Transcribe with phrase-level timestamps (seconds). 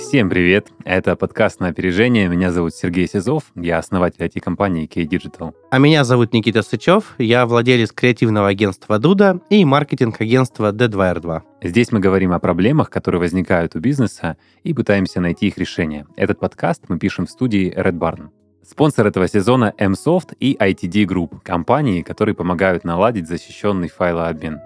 [0.00, 0.68] Всем привет!
[0.84, 2.26] Это подкаст «На опережение».
[2.26, 5.52] Меня зовут Сергей Сизов, я основатель IT-компании K-Digital.
[5.70, 11.42] А меня зовут Никита Сычев, я владелец креативного агентства «Дуда» и маркетинг-агентства D2R2.
[11.62, 16.06] Здесь мы говорим о проблемах, которые возникают у бизнеса, и пытаемся найти их решение.
[16.16, 18.30] Этот подкаст мы пишем в студии Red Barn.
[18.66, 24.60] Спонсор этого сезона MSoft и ITD Group, компании, которые помогают наладить защищенный файлообмен.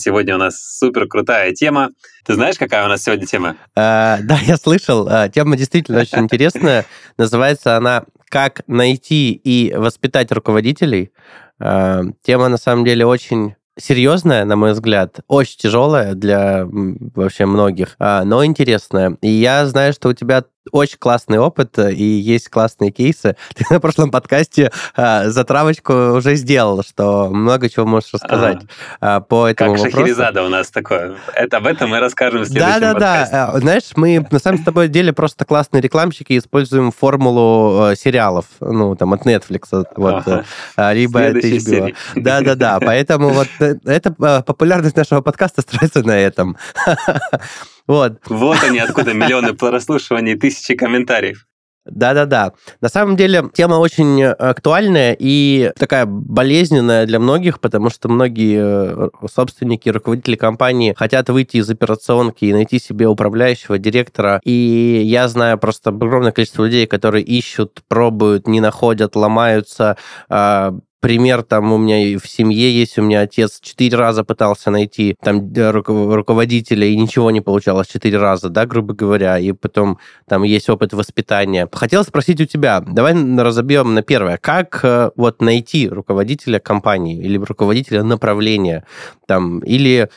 [0.00, 1.90] Сегодня у нас супер крутая тема.
[2.24, 3.56] Ты знаешь, какая у нас сегодня тема?
[3.76, 5.06] А, да, я слышал.
[5.08, 6.86] А, тема действительно очень интересная.
[7.18, 11.12] Называется она «Как найти и воспитать руководителей».
[11.58, 17.96] А, тема, на самом деле, очень серьезная, на мой взгляд, очень тяжелая для вообще многих,
[17.98, 19.16] но интересная.
[19.22, 23.36] И я знаю, что у тебя очень классный опыт э, и есть классные кейсы.
[23.54, 28.62] Ты на прошлом подкасте э, затравочку уже сделал, что много чего можешь рассказать
[29.00, 29.20] ага.
[29.20, 29.84] по этому как вопросу.
[29.84, 31.16] Как Шахерезада у нас такое.
[31.34, 33.60] Это об этом мы расскажем в следующем Да, да, да.
[33.60, 38.94] Знаешь, мы на самом с тобой деле просто классные рекламщики используем формулу э, сериалов, ну,
[38.96, 40.44] там, от Netflix, вот, ага.
[40.76, 41.94] э, либо от HBO.
[42.16, 42.80] Да, да, да.
[42.80, 46.56] Поэтому вот э, эта популярность нашего подкаста строится на этом.
[47.90, 48.20] Вот.
[48.28, 51.44] Вот они откуда миллионы прослушиваний, тысячи комментариев.
[51.84, 52.52] Да-да-да.
[52.80, 59.08] На самом деле тема очень актуальная и такая болезненная для многих, потому что многие э,
[59.28, 64.40] собственники, руководители компании хотят выйти из операционки и найти себе управляющего директора.
[64.44, 69.96] И я знаю просто огромное количество людей, которые ищут, пробуют, не находят, ломаются,
[70.28, 75.16] а, пример там у меня в семье есть, у меня отец четыре раза пытался найти
[75.22, 79.98] там руководителя, и ничего не получалось четыре раза, да, грубо говоря, и потом
[80.28, 81.68] там есть опыт воспитания.
[81.72, 87.38] Хотел спросить у тебя, давай разобьем на первое, как э, вот найти руководителя компании или
[87.38, 88.84] руководителя направления,
[89.26, 90.08] там, или,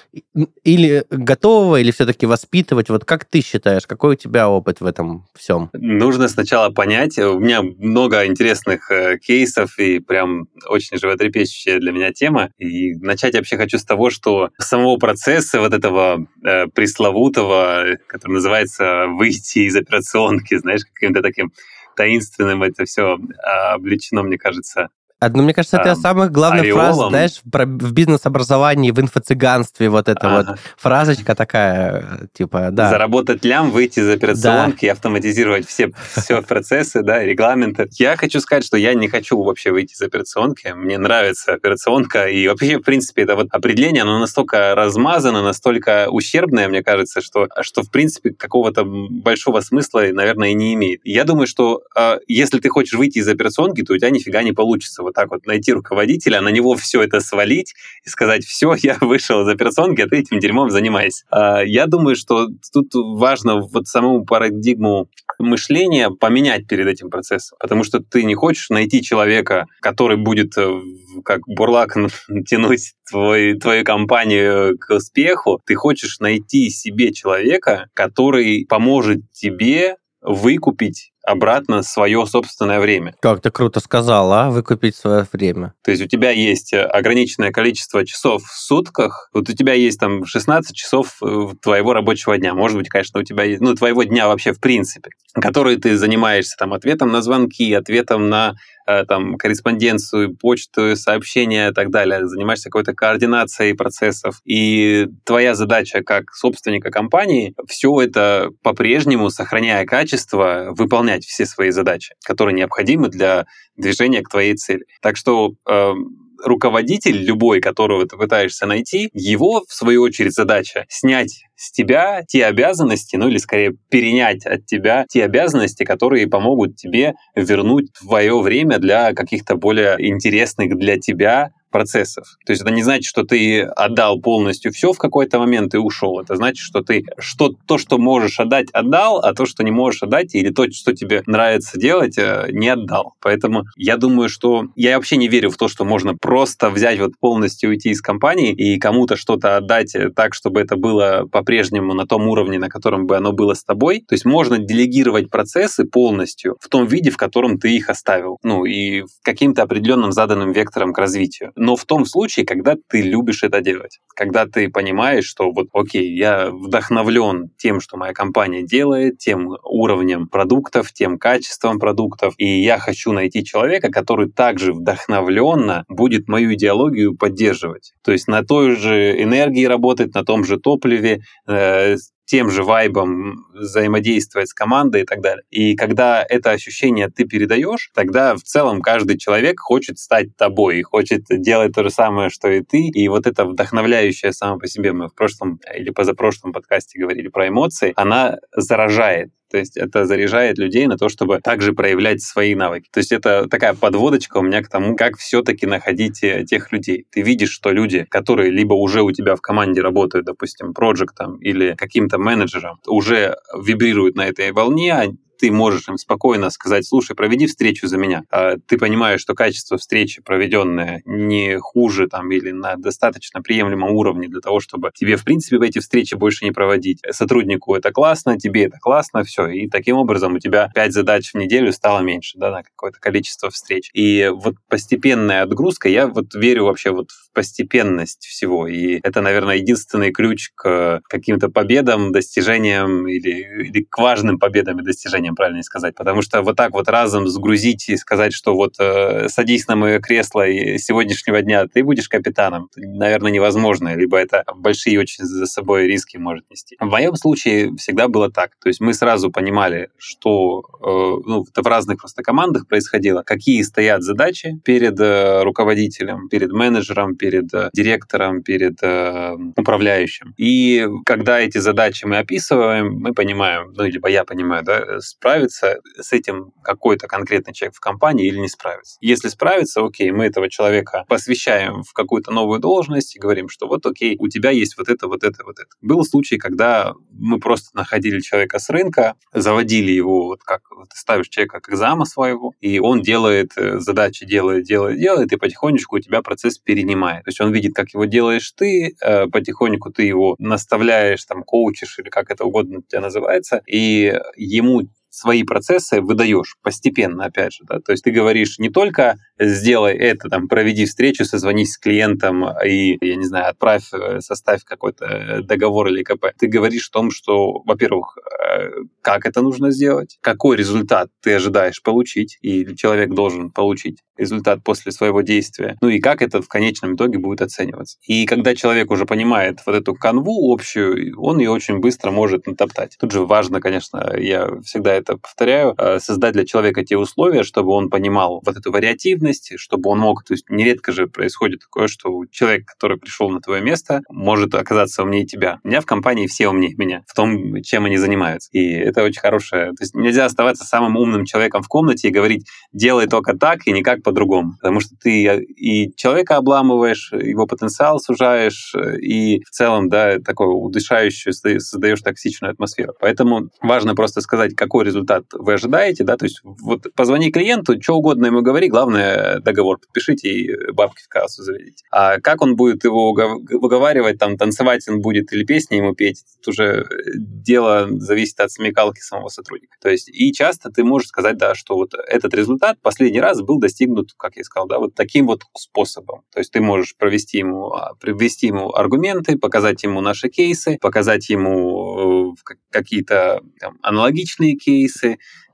[0.63, 5.25] или готового, или все-таки воспитывать, вот как ты считаешь, какой у тебя опыт в этом
[5.35, 5.69] всем?
[5.73, 12.11] Нужно сначала понять, у меня много интересных э, кейсов и прям очень животрепещущая для меня
[12.11, 12.49] тема.
[12.57, 19.07] И начать вообще хочу с того, что самого процесса вот этого э, пресловутого, который называется
[19.07, 21.51] «выйти из операционки», знаешь, каким-то таким
[21.95, 24.89] таинственным это все а, облечено, мне кажется,
[25.29, 30.29] ну, мне кажется, это самых главных фраз, знаешь, про, в бизнес-образовании, в инфо-цыганстве, вот эта
[30.29, 32.89] вот фразочка такая, типа, да.
[32.89, 34.93] Заработать лям, выйти из операционки, да.
[34.93, 37.89] автоматизировать все, все процессы, да, регламенты.
[37.93, 40.73] Я хочу сказать, что я не хочу вообще выйти из операционки.
[40.75, 46.67] Мне нравится операционка, и вообще, в принципе, это вот определение, оно настолько размазано, настолько ущербное,
[46.67, 51.01] мне кажется, что, что в принципе, какого-то большого смысла, наверное, и не имеет.
[51.03, 54.51] Я думаю, что э, если ты хочешь выйти из операционки, то у тебя нифига не
[54.51, 58.97] получится вот так вот найти руководителя, на него все это свалить и сказать, все, я
[59.01, 61.25] вышел из операционки, а ты этим дерьмом занимайся.
[61.29, 65.09] А, я думаю, что тут важно вот саму парадигму
[65.39, 70.81] мышления поменять перед этим процессом, потому что ты не хочешь найти человека, который будет э,
[71.25, 71.97] как бурлак
[72.47, 81.11] тянуть твой, твою компанию к успеху, ты хочешь найти себе человека, который поможет тебе выкупить
[81.25, 83.15] обратно свое собственное время.
[83.21, 84.49] Как ты круто сказал, а?
[84.49, 85.73] Выкупить свое время.
[85.83, 89.99] То есть у тебя есть э, ограниченное количество часов в сутках, вот у тебя есть
[89.99, 92.53] там 16 часов э, твоего рабочего дня.
[92.53, 96.55] Может быть, конечно, у тебя есть, ну, твоего дня вообще в принципе, которые ты занимаешься
[96.57, 98.55] там ответом на звонки, ответом на
[98.85, 104.41] там, корреспонденцию, почту, сообщения и так далее, занимаешься какой-то координацией процессов.
[104.45, 112.15] И твоя задача как собственника компании все это по-прежнему, сохраняя качество, выполнять все свои задачи,
[112.25, 113.45] которые необходимы для
[113.77, 114.85] движения к твоей цели.
[115.01, 115.93] Так что э,
[116.43, 122.45] руководитель любой, которого ты пытаешься найти, его, в свою очередь, задача снять с тебя те
[122.45, 128.79] обязанности, ну или скорее перенять от тебя те обязанности, которые помогут тебе вернуть твое время
[128.79, 132.37] для каких-то более интересных для тебя процессов.
[132.45, 136.19] То есть это не значит, что ты отдал полностью все в какой-то момент и ушел.
[136.19, 140.03] Это значит, что ты что, то, что можешь отдать, отдал, а то, что не можешь
[140.03, 143.15] отдать, или то, что тебе нравится делать, э, не отдал.
[143.21, 147.13] Поэтому я думаю, что я вообще не верю в то, что можно просто взять вот
[147.19, 152.05] полностью уйти из компании и кому-то что-то отдать э, так, чтобы это было по-прежнему на
[152.05, 154.05] том уровне, на котором бы оно было с тобой.
[154.07, 158.37] То есть можно делегировать процессы полностью в том виде, в котором ты их оставил.
[158.43, 163.41] Ну и каким-то определенным заданным вектором к развитию но в том случае, когда ты любишь
[163.41, 169.19] это делать, когда ты понимаешь, что вот, окей, я вдохновлен тем, что моя компания делает,
[169.19, 176.27] тем уровнем продуктов, тем качеством продуктов, и я хочу найти человека, который также вдохновленно будет
[176.27, 177.93] мою идеологию поддерживать.
[178.03, 183.45] То есть на той же энергии работать, на том же топливе, э, тем же вайбом
[183.53, 185.43] взаимодействовать с командой и так далее.
[185.49, 191.25] И когда это ощущение ты передаешь, тогда в целом каждый человек хочет стать тобой, хочет
[191.29, 192.87] делать то же самое, что и ты.
[192.87, 197.47] И вот это вдохновляющее само по себе, мы в прошлом или позапрошлом подкасте говорили про
[197.47, 199.31] эмоции, она заражает.
[199.53, 202.89] То есть это заряжает людей на то, чтобы также проявлять свои навыки.
[202.91, 207.05] То есть это такая подводочка у меня к тому, как все-таки находить э, тех людей.
[207.11, 211.75] Ты видишь, что люди, которые либо уже у тебя в команде работают, допустим, проектом или
[211.77, 217.87] каким-то менеджером, уже вибрируют на этой волне, ты можешь им спокойно сказать, слушай, проведи встречу
[217.87, 218.23] за меня.
[218.31, 224.27] А ты понимаешь, что качество встречи, проведенное, не хуже там или на достаточно приемлемом уровне
[224.27, 226.99] для того, чтобы тебе, в принципе, эти встречи больше не проводить.
[227.11, 229.47] Сотруднику это классно, тебе это классно, все.
[229.47, 233.49] И таким образом у тебя пять задач в неделю стало меньше, да, на какое-то количество
[233.49, 233.89] встреч.
[233.93, 238.67] И вот постепенная отгрузка, я вот верю вообще вот в постепенность всего.
[238.67, 244.83] И это, наверное, единственный ключ к каким-то победам, достижениям или, или к важным победам и
[244.83, 248.75] достижениям названием, правильно сказать, потому что вот так вот разом сгрузить и сказать, что вот
[248.79, 254.43] э, садись на мое кресло и сегодняшнего дня ты будешь капитаном, наверное, невозможно, либо это
[254.55, 256.75] большие очень за собой риски может нести.
[256.79, 261.61] В моем случае всегда было так, то есть мы сразу понимали, что э, ну, это
[261.61, 267.69] в разных просто командах происходило, какие стоят задачи перед э, руководителем, перед менеджером, перед э,
[267.73, 270.33] директором, перед э, управляющим.
[270.37, 276.11] И когда эти задачи мы описываем, мы понимаем, ну, либо я понимаю, да, справится с
[276.11, 278.97] этим какой-то конкретный человек в компании или не справится.
[279.01, 283.85] Если справится, окей, мы этого человека посвящаем в какую-то новую должность и говорим, что вот
[283.85, 285.69] окей, у тебя есть вот это, вот это, вот это.
[285.81, 291.29] Был случай, когда мы просто находили человека с рынка, заводили его, вот как ты ставишь
[291.29, 295.99] человека как зама своего, и он делает э, задачи, делает, делает, делает, и потихонечку у
[295.99, 297.25] тебя процесс перенимает.
[297.25, 301.99] То есть он видит, как его делаешь ты, э, потихоньку ты его наставляешь, там, коучишь
[301.99, 304.83] или как это угодно у тебя называется, и ему
[305.13, 307.63] свои процессы выдаешь постепенно, опять же.
[307.69, 307.79] Да?
[307.79, 312.97] То есть ты говоришь не только сделай это, там, проведи встречу, созвонись с клиентом и,
[312.99, 316.27] я не знаю, отправь, э, составь какой-то договор или КП.
[316.37, 318.69] Ты говоришь о том, что, во-первых, э,
[319.01, 324.91] как это нужно сделать, какой результат ты ожидаешь получить, и человек должен получить результат после
[324.91, 327.97] своего действия, ну и как это в конечном итоге будет оцениваться.
[328.03, 332.95] И когда человек уже понимает вот эту канву общую, он ее очень быстро может натоптать.
[332.99, 337.71] Тут же важно, конечно, я всегда это повторяю, э, создать для человека те условия, чтобы
[337.71, 342.23] он понимал вот эту вариативность, чтобы он мог, то есть нередко же происходит такое, что
[342.31, 345.59] человек, который пришел на твое место, может оказаться умнее тебя.
[345.63, 348.49] У меня в компании все умнее меня в том, чем они занимаются.
[348.51, 349.67] И это очень хорошее.
[349.71, 353.71] То есть нельзя оставаться самым умным человеком в комнате и говорить, делай только так и
[353.71, 354.53] никак по-другому.
[354.61, 361.33] Потому что ты и человека обламываешь, его потенциал сужаешь, и в целом, да, такую удышающую
[361.33, 362.93] создаешь токсичную атмосферу.
[362.99, 364.92] Поэтому важно просто сказать, какой результат
[365.33, 370.29] вы ожидаете, да, то есть вот позвони клиенту, что угодно ему говори, главное договор подпишите
[370.29, 371.83] и бабки в кассу заведите.
[371.91, 376.49] А как он будет его уговаривать, там, танцевать он будет или песни ему петь, это
[376.49, 376.85] уже
[377.15, 379.77] дело зависит от смекалки самого сотрудника.
[379.81, 383.59] То есть и часто ты можешь сказать, да, что вот этот результат последний раз был
[383.59, 386.21] достигнут, как я сказал, да, вот таким вот способом.
[386.31, 391.29] То есть ты можешь провести ему, а, привести ему аргументы, показать ему наши кейсы, показать
[391.29, 394.82] ему э, какие-то там, аналогичные кейсы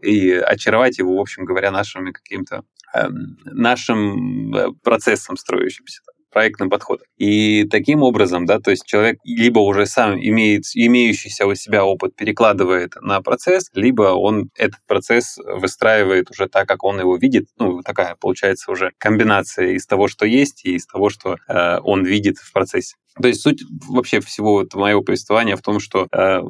[0.01, 7.05] и очаровать его, в общем говоря, нашими каким-то эм, нашим э, процессом строящимся проектным подходом.
[7.17, 12.15] И таким образом, да, то есть человек либо уже сам имеет имеющийся у себя опыт
[12.15, 17.48] перекладывает на процесс, либо он этот процесс выстраивает уже так, как он его видит.
[17.57, 22.05] Ну, такая получается уже комбинация из того, что есть, и из того, что э, он
[22.05, 22.95] видит в процессе.
[23.21, 26.41] То есть суть вообще всего моего повествования в том, что э,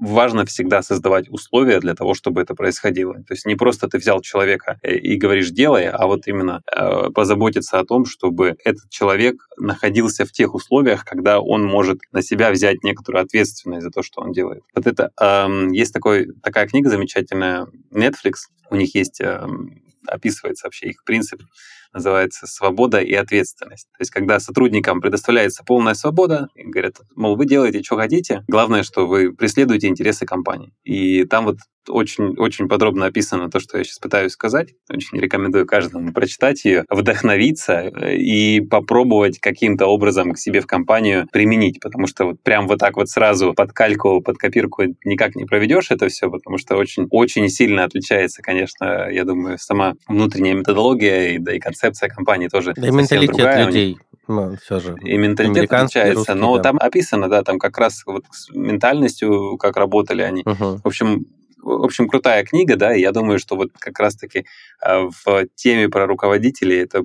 [0.00, 3.14] важно всегда создавать условия для того, чтобы это происходило.
[3.14, 7.10] То есть не просто ты взял человека э, и говоришь «делай», а вот именно э,
[7.14, 12.50] позаботиться о том, чтобы этот человек находился в тех условиях, когда он может на себя
[12.50, 14.62] взять некоторую ответственность за то, что он делает.
[14.74, 18.34] Вот это э, есть такой, такая книга замечательная Netflix,
[18.70, 19.46] у них есть э,
[20.06, 21.42] описывается вообще их принцип
[21.96, 23.88] называется «Свобода и ответственность».
[23.92, 29.06] То есть, когда сотрудникам предоставляется полная свобода, говорят, мол, вы делаете, что хотите, главное, что
[29.06, 30.72] вы преследуете интересы компании.
[30.84, 34.74] И там вот очень, очень подробно описано то, что я сейчас пытаюсь сказать.
[34.90, 41.28] Очень рекомендую каждому прочитать ее, вдохновиться э, и попробовать каким-то образом к себе в компанию
[41.32, 45.44] применить, потому что вот прям вот так вот сразу под кальку, под копирку никак не
[45.44, 51.30] проведешь это все, потому что очень, очень сильно отличается, конечно, я думаю, сама внутренняя методология
[51.30, 53.66] и, да, и концепция компании тоже да и менталитет другая.
[53.66, 53.98] людей.
[54.28, 54.96] Ну, все же.
[55.02, 56.14] И менталитет отличается.
[56.16, 56.62] Русский, но да.
[56.64, 60.42] там описано, да, там как раз вот с ментальностью, как работали они.
[60.44, 60.80] Угу.
[60.82, 61.26] В общем,
[61.66, 64.46] в общем, крутая книга, да, и я думаю, что вот как раз-таки
[64.80, 67.04] а, в теме про руководителей эта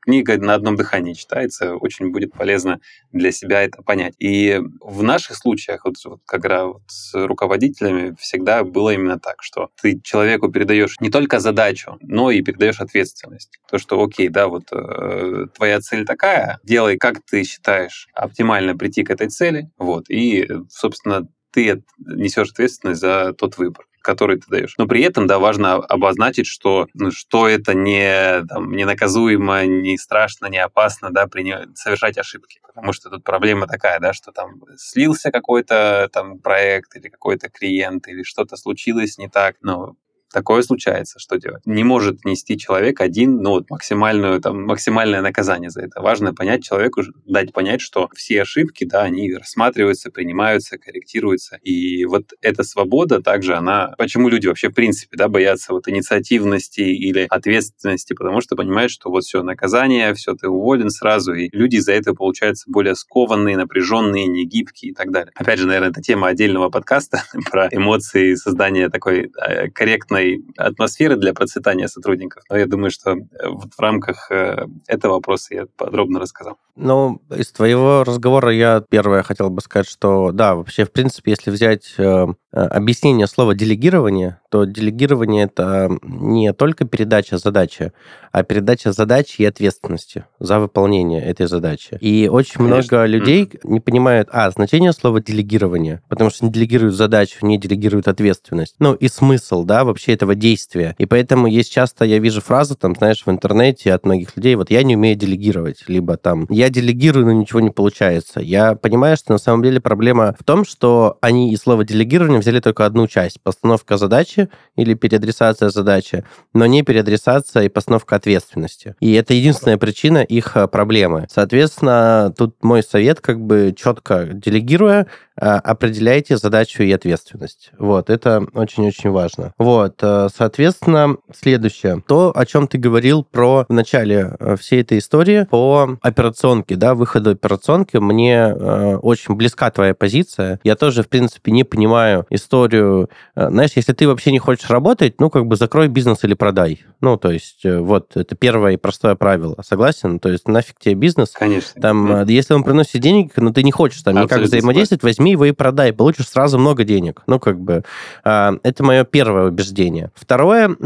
[0.00, 2.80] книга на одном дыхании читается, очень будет полезно
[3.12, 4.14] для себя это понять.
[4.18, 9.70] И в наших случаях, вот, вот раз вот с руководителями, всегда было именно так, что
[9.80, 13.60] ты человеку передаешь не только задачу, но и передаешь ответственность.
[13.70, 19.04] То, что, окей, да, вот э, твоя цель такая, делай, как ты считаешь оптимально прийти
[19.04, 24.74] к этой цели, вот, и, собственно, ты несешь ответственность за тот выбор который ты даешь.
[24.78, 29.98] Но при этом, да, важно обозначить, что, ну, что это не, там, не наказуемо, не
[29.98, 32.60] страшно, не опасно, да, при, совершать ошибки.
[32.66, 38.08] Потому что тут проблема такая, да, что там слился какой-то там проект или какой-то клиент,
[38.08, 39.96] или что-то случилось не так, но
[40.32, 41.62] Такое случается, что делать?
[41.66, 46.00] Не может нести человек один, ну, вот максимальную, там, максимальное наказание за это.
[46.00, 51.56] Важно понять человеку, дать понять, что все ошибки, да, они рассматриваются, принимаются, корректируются.
[51.64, 53.94] И вот эта свобода также, она...
[53.98, 58.12] Почему люди вообще, в принципе, да, боятся вот инициативности или ответственности?
[58.14, 62.14] Потому что понимают, что вот все, наказание, все, ты уволен сразу, и люди из-за этого
[62.14, 65.32] получаются более скованные, напряженные, негибкие и так далее.
[65.34, 71.16] Опять же, наверное, это тема отдельного подкаста про эмоции, создание такой э, корректной комфортной атмосферы
[71.16, 72.44] для процветания сотрудников.
[72.50, 73.16] Но я думаю, что э,
[73.48, 76.58] в рамках э, этого вопроса я подробно рассказал.
[76.82, 81.50] Ну, из твоего разговора я первое хотел бы сказать, что да, вообще, в принципе, если
[81.50, 87.92] взять э, объяснение слова делегирование, то делегирование это не только передача задачи,
[88.32, 91.98] а передача задачи и ответственности за выполнение этой задачи.
[92.00, 92.74] И очень Конечно.
[92.74, 93.60] много людей mm-hmm.
[93.64, 98.76] не понимают, а, значение слова делегирование, потому что не делегируют задачу, не делегируют ответственность.
[98.78, 100.94] Ну, и смысл, да, вообще этого действия.
[100.98, 104.70] И поэтому есть часто, я вижу фразы, там, знаешь, в интернете от многих людей, вот
[104.70, 108.40] я не умею делегировать, либо там, я делегирую, но ничего не получается.
[108.40, 112.60] Я понимаю, что на самом деле проблема в том, что они из слова делегирование взяли
[112.60, 116.24] только одну часть, постановка задачи или переадресация задачи,
[116.54, 118.94] но не переадресация и постановка ответственности.
[119.00, 121.26] И это единственная причина их э, проблемы.
[121.30, 125.06] Соответственно, тут мой совет, как бы четко делегируя,
[125.40, 127.70] определяйте задачу и ответственность.
[127.78, 129.52] Вот, это очень-очень важно.
[129.58, 132.02] Вот, э, соответственно, следующее.
[132.06, 136.94] То, о чем ты говорил про в начале э, всей этой истории, по операционке, да,
[136.94, 140.60] выходу операционки, мне э, очень близка твоя позиция.
[140.64, 143.08] Я тоже, в принципе, не понимаю историю.
[143.34, 146.82] Знаешь, если ты вообще не хочешь работать, ну, как бы закрой бизнес или продай.
[147.00, 149.56] Ну, то есть, вот, это первое и простое правило.
[149.64, 150.20] Согласен?
[150.20, 151.30] То есть, нафиг тебе бизнес?
[151.30, 151.80] Конечно.
[151.80, 155.32] Там, если он приносит денег, но ты не хочешь там Абсолютно никак взаимодействовать, возьми возьми
[155.32, 157.22] его и продай, получишь сразу много денег.
[157.26, 157.82] Ну, как бы,
[158.24, 160.10] а, это мое первое убеждение.
[160.14, 160.76] Второе,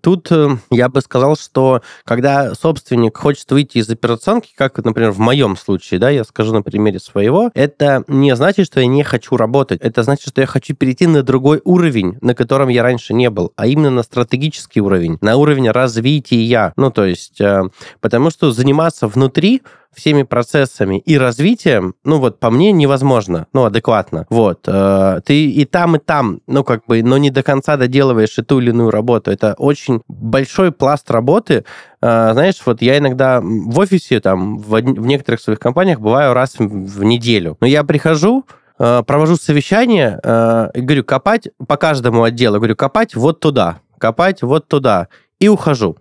[0.00, 5.18] тут э, я бы сказал, что когда собственник хочет выйти из операционки, как, например, в
[5.18, 9.36] моем случае, да, я скажу на примере своего, это не значит, что я не хочу
[9.36, 9.80] работать.
[9.80, 13.52] Это значит, что я хочу перейти на другой уровень, на котором я раньше не был,
[13.56, 16.72] а именно на стратегический уровень, на уровень развития.
[16.76, 17.62] Ну, то есть, э,
[18.00, 19.62] потому что заниматься внутри
[19.94, 24.26] всеми процессами и развитием, ну вот по мне невозможно, ну адекватно.
[24.30, 28.38] Вот э, ты и там и там, ну как бы, но не до конца доделываешь
[28.38, 29.30] и ту или иную работу.
[29.30, 31.64] Это очень большой пласт работы.
[32.00, 36.54] Э, знаешь, вот я иногда в офисе там в, в некоторых своих компаниях бываю раз
[36.58, 38.46] в, неделю, но я прихожу
[38.78, 44.68] э, провожу совещание э, говорю копать по каждому отделу, говорю копать вот туда, копать вот
[44.68, 45.08] туда
[45.38, 45.96] и ухожу.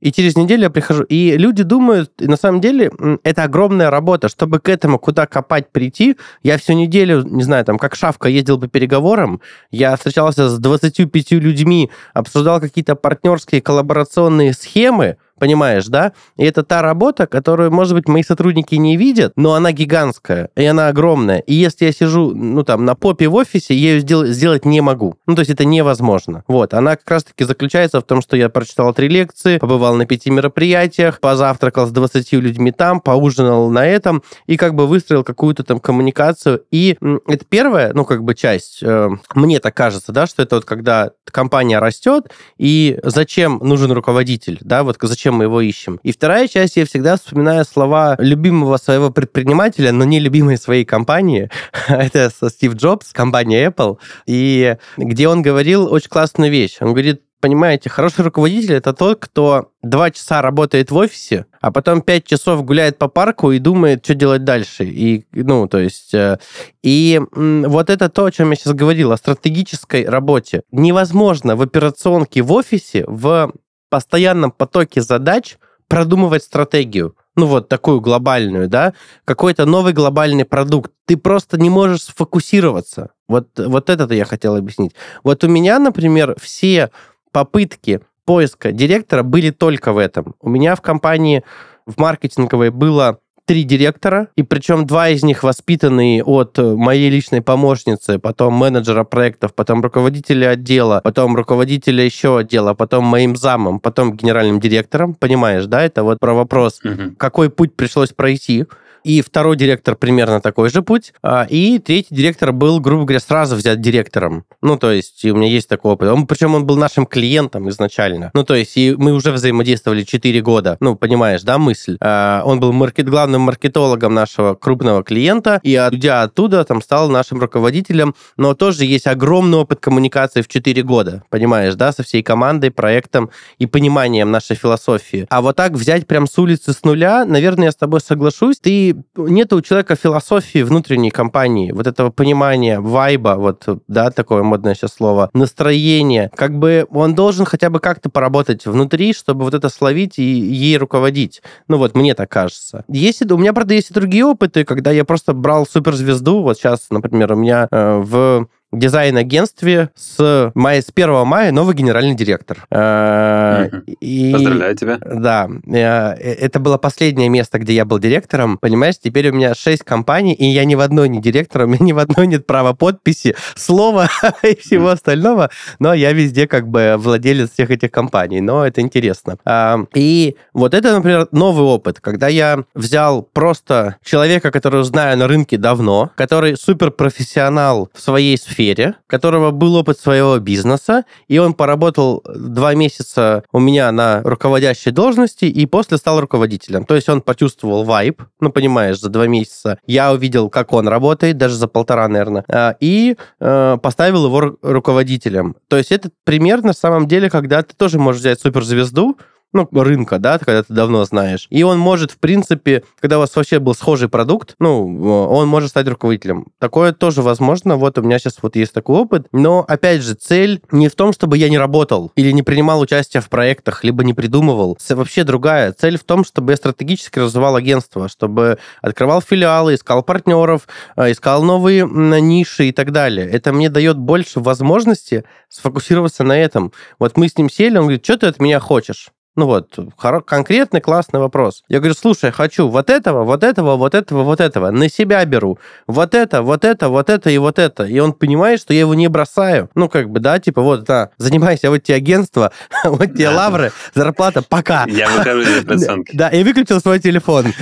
[0.00, 1.02] И через неделю я прихожу.
[1.04, 2.92] И люди думают, на самом деле,
[3.24, 4.28] это огромная работа.
[4.28, 8.60] Чтобы к этому куда копать прийти, я всю неделю, не знаю, там, как шавка ездил
[8.60, 9.40] по переговорам,
[9.70, 16.12] я встречался с 25 людьми, обсуждал какие-то партнерские коллаборационные схемы, Понимаешь, да?
[16.36, 20.64] И это та работа, которую, может быть, мои сотрудники не видят, но она гигантская, и
[20.64, 21.38] она огромная.
[21.40, 24.80] И если я сижу, ну, там, на попе в офисе, я ее сделать, сделать не
[24.80, 25.16] могу.
[25.26, 26.44] Ну, то есть это невозможно.
[26.48, 26.74] Вот.
[26.74, 31.20] Она как раз-таки заключается в том, что я прочитал три лекции, побывал на пяти мероприятиях,
[31.20, 36.62] позавтракал с 20 людьми там, поужинал на этом, и как бы выстроил какую-то там коммуникацию.
[36.70, 38.82] И это первая, ну, как бы часть.
[38.82, 44.58] Э, мне так кажется, да, что это вот когда компания растет, и зачем нужен руководитель,
[44.60, 46.00] да, вот зачем зачем мы его ищем.
[46.02, 51.50] И вторая часть, я всегда вспоминаю слова любимого своего предпринимателя, но не любимой своей компании.
[51.88, 56.78] Это Стив Джобс, компания Apple, и где он говорил очень классную вещь.
[56.80, 62.00] Он говорит, понимаете, хороший руководитель это тот, кто два часа работает в офисе, а потом
[62.00, 64.84] пять часов гуляет по парку и думает, что делать дальше.
[64.84, 66.38] И, ну, то есть, э,
[66.82, 70.62] и вот это то, о чем я сейчас говорил, о стратегической работе.
[70.72, 73.52] Невозможно в операционке в офисе, в
[73.88, 81.16] постоянном потоке задач продумывать стратегию ну вот такую глобальную, да, какой-то новый глобальный продукт, ты
[81.16, 83.10] просто не можешь сфокусироваться.
[83.28, 84.92] Вот, вот это я хотел объяснить.
[85.22, 86.90] Вот у меня, например, все
[87.30, 90.34] попытки поиска директора были только в этом.
[90.40, 91.44] У меня в компании
[91.86, 98.18] в маркетинговой было три директора, и причем два из них воспитанные от моей личной помощницы,
[98.18, 104.60] потом менеджера проектов, потом руководителя отдела, потом руководителя еще отдела, потом моим замом, потом генеральным
[104.60, 105.14] директором.
[105.14, 105.82] Понимаешь, да?
[105.82, 107.14] Это вот про вопрос, угу.
[107.16, 108.66] какой путь пришлось пройти
[109.04, 113.56] и второй директор примерно такой же путь, а, и третий директор был, грубо говоря, сразу
[113.56, 114.44] взят директором.
[114.62, 116.08] Ну, то есть у меня есть такой опыт.
[116.08, 118.30] Он, причем он был нашим клиентом изначально.
[118.34, 120.76] Ну, то есть и мы уже взаимодействовали 4 года.
[120.80, 121.96] Ну, понимаешь, да, мысль?
[122.00, 127.40] А, он был маркет, главным маркетологом нашего крупного клиента, и уйдя оттуда, там, стал нашим
[127.40, 132.70] руководителем, но тоже есть огромный опыт коммуникации в 4 года, понимаешь, да, со всей командой,
[132.70, 135.26] проектом и пониманием нашей философии.
[135.30, 138.94] А вот так взять прям с улицы с нуля, наверное, я с тобой соглашусь, ты
[139.16, 144.94] нет у человека философии внутренней компании, вот этого понимания, вайба, вот, да, такое модное сейчас
[144.94, 146.30] слово, настроение.
[146.34, 150.76] Как бы он должен хотя бы как-то поработать внутри, чтобы вот это словить и ей
[150.76, 151.42] руководить.
[151.68, 152.84] Ну вот, мне так кажется.
[152.88, 156.86] Есть, у меня, правда, есть и другие опыты, когда я просто брал суперзвезду, вот сейчас,
[156.90, 162.66] например, у меня э, в дизайн-агентстве с, мая, с 1 мая новый генеральный директор.
[162.70, 163.84] Mm-hmm.
[164.00, 164.98] И, Поздравляю тебя.
[164.98, 165.48] Да.
[165.66, 168.58] Э, это было последнее место, где я был директором.
[168.58, 171.78] Понимаешь, теперь у меня 6 компаний, и я ни в одной не директор, у меня
[171.80, 174.08] ни в одной нет права подписи, слова
[174.42, 179.38] и всего остального, но я везде как бы владелец всех этих компаний, но это интересно.
[179.44, 185.26] А, и вот это, например, новый опыт, когда я взял просто человека, которого знаю на
[185.26, 191.38] рынке давно, который суперпрофессионал в своей сфере, сфере, у которого был опыт своего бизнеса, и
[191.38, 196.84] он поработал два месяца у меня на руководящей должности, и после стал руководителем.
[196.84, 199.78] То есть он почувствовал вайб, ну, понимаешь, за два месяца.
[199.86, 205.54] Я увидел, как он работает, даже за полтора, наверное, а, и э, поставил его руководителем.
[205.68, 209.16] То есть это пример, на самом деле, когда ты тоже можешь взять суперзвезду,
[209.52, 211.46] ну, рынка, да, когда ты давно знаешь.
[211.50, 215.70] И он может, в принципе, когда у вас вообще был схожий продукт, ну, он может
[215.70, 216.46] стать руководителем.
[216.58, 217.76] Такое тоже возможно.
[217.76, 219.26] Вот у меня сейчас вот есть такой опыт.
[219.32, 223.22] Но, опять же, цель не в том, чтобы я не работал или не принимал участие
[223.22, 224.76] в проектах, либо не придумывал.
[224.78, 225.72] Цель вообще другая.
[225.72, 231.42] Цель в том, чтобы я стратегически развивал агентство, чтобы открывал филиалы, искал партнеров, э, искал
[231.42, 233.28] новые ниши и так далее.
[233.28, 236.72] Это мне дает больше возможности сфокусироваться на этом.
[236.98, 239.08] Вот мы с ним сели, он говорит, что ты от меня хочешь?
[239.38, 239.78] Ну вот,
[240.26, 241.62] конкретный классный вопрос.
[241.68, 244.72] Я говорю, слушай, хочу вот этого, вот этого, вот этого, вот этого.
[244.72, 245.60] На себя беру.
[245.86, 247.84] Вот это, вот это, вот это и вот это.
[247.84, 249.70] И он понимает, что я его не бросаю.
[249.76, 252.50] Ну, как бы, да, типа, вот, да, занимайся, вот тебе агентство,
[252.84, 254.86] вот тебе лавры, зарплата, пока.
[254.88, 255.88] Я выхожу из.
[256.14, 257.46] Да, и выключил свой телефон.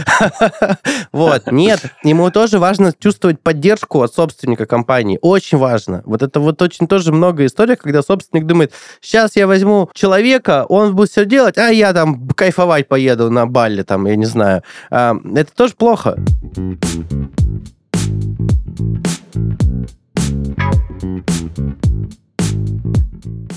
[1.12, 5.18] Вот, нет, ему тоже важно чувствовать поддержку от собственника компании.
[5.22, 6.02] Очень важно.
[6.04, 10.94] Вот это вот очень тоже много историй, когда собственник думает, сейчас я возьму человека, он
[10.94, 14.62] будет все делать, а я там кайфовать поеду на Балли, там, я не знаю.
[14.90, 16.16] А, это тоже плохо.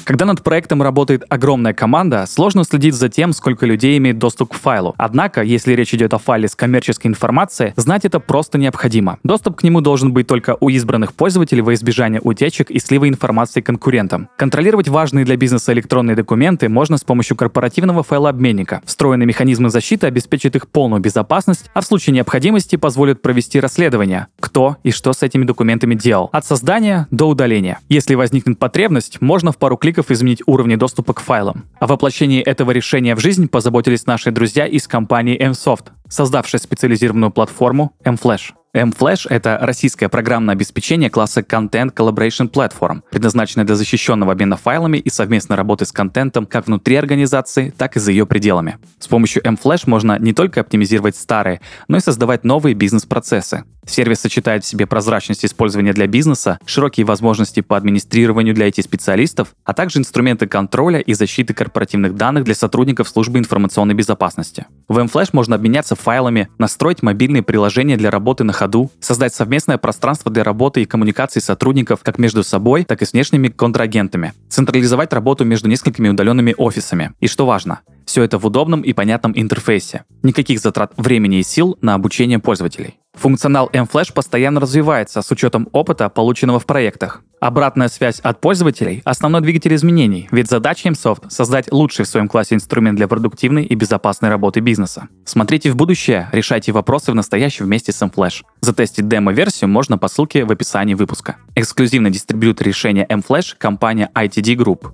[0.10, 4.56] Когда над проектом работает огромная команда, сложно следить за тем, сколько людей имеет доступ к
[4.56, 4.95] файлу.
[4.98, 9.19] Однако, если речь идет о файле с коммерческой информацией, знать это просто необходимо.
[9.24, 13.62] Доступ к нему должен быть только у избранных пользователей во избежание утечек и слива информации
[13.62, 14.30] конкурентам.
[14.36, 18.82] Контролировать важные для бизнеса электронные документы можно с помощью корпоративного файлообменника.
[18.86, 24.78] Встроенные механизмы защиты обеспечат их полную безопасность, а в случае необходимости позволят провести расследование, кто
[24.82, 27.78] и что с этими документами делал, от создания до удаления.
[27.89, 31.66] Если возникнет потребность, можно в пару кликов кликов изменить уровни доступа к файлам.
[31.80, 37.92] О воплощении этого решения в жизнь позаботились наши друзья из компании MSoft, создавшей специализированную платформу
[38.06, 38.54] MFlash.
[38.74, 45.10] mFlash— это российское программное обеспечение класса Content Collaboration Platform, предназначенное для защищенного обмена файлами и
[45.10, 48.78] совместной работы с контентом как внутри организации, так и за ее пределами.
[49.00, 53.64] С помощью mFlash можно не только оптимизировать старые, но и создавать новые бизнес-процессы.
[53.89, 59.73] Сервис сочетает в себе прозрачность использования для бизнеса, широкие возможности по администрированию для IT-специалистов, а
[59.73, 64.67] также инструменты контроля и защиты корпоративных данных для сотрудников службы информационной безопасности.
[64.88, 70.32] В mFlash можно обменяться файлами, настроить мобильные приложения для работы на ходу, создать совместное пространство
[70.32, 75.45] для работы и коммуникации сотрудников как между собой, так и с внешними контрагентами, централизовать работу
[75.45, 77.13] между несколькими удаленными офисами.
[77.19, 80.04] И что важно, все это в удобном и понятном интерфейсе.
[80.24, 82.98] Никаких затрат времени и сил на обучение пользователей.
[83.13, 87.22] Функционал mFlash постоянно развивается с учетом опыта, полученного в проектах.
[87.39, 92.56] Обратная связь от пользователей– основной двигатель изменений, ведь задача MSoft– создать лучший в своем классе
[92.56, 95.08] инструмент для продуктивной и безопасной работы бизнеса.
[95.24, 98.41] Смотрите в будущее, решайте вопросы в настоящем вместе с mFlash.
[98.62, 101.38] Затестить демо-версию можно по ссылке в описании выпуска.
[101.56, 104.91] Эксклюзивный дистрибьютор решения mFlash– компания ITD Group.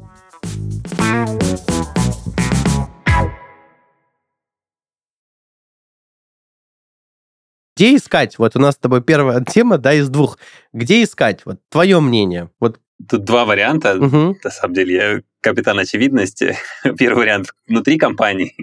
[7.76, 8.38] Где искать?
[8.38, 10.38] Вот у нас с тобой первая тема, да, из двух.
[10.72, 11.42] Где искать?
[11.46, 12.50] Вот твое мнение.
[12.60, 12.80] Вот.
[13.10, 13.98] Тут два варианта.
[13.98, 14.38] Угу.
[14.42, 16.58] На самом деле, я капитан очевидности.
[16.98, 18.56] Первый вариант внутри компании,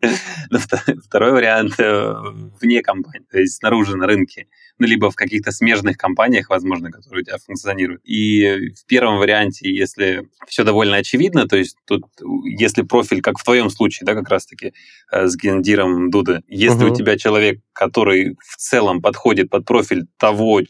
[1.04, 2.14] второй вариант э,
[2.60, 4.46] вне компании, то есть снаружи на рынке
[4.78, 8.00] ну, либо в каких-то смежных компаниях, возможно, которые у тебя функционируют.
[8.04, 12.04] И в первом варианте, если все довольно очевидно, то есть тут,
[12.44, 14.72] если профиль, как в твоем случае, да, как раз-таки
[15.12, 16.92] э, с гендиром Дуды, если угу.
[16.92, 20.60] у тебя человек, который в целом подходит под профиль того,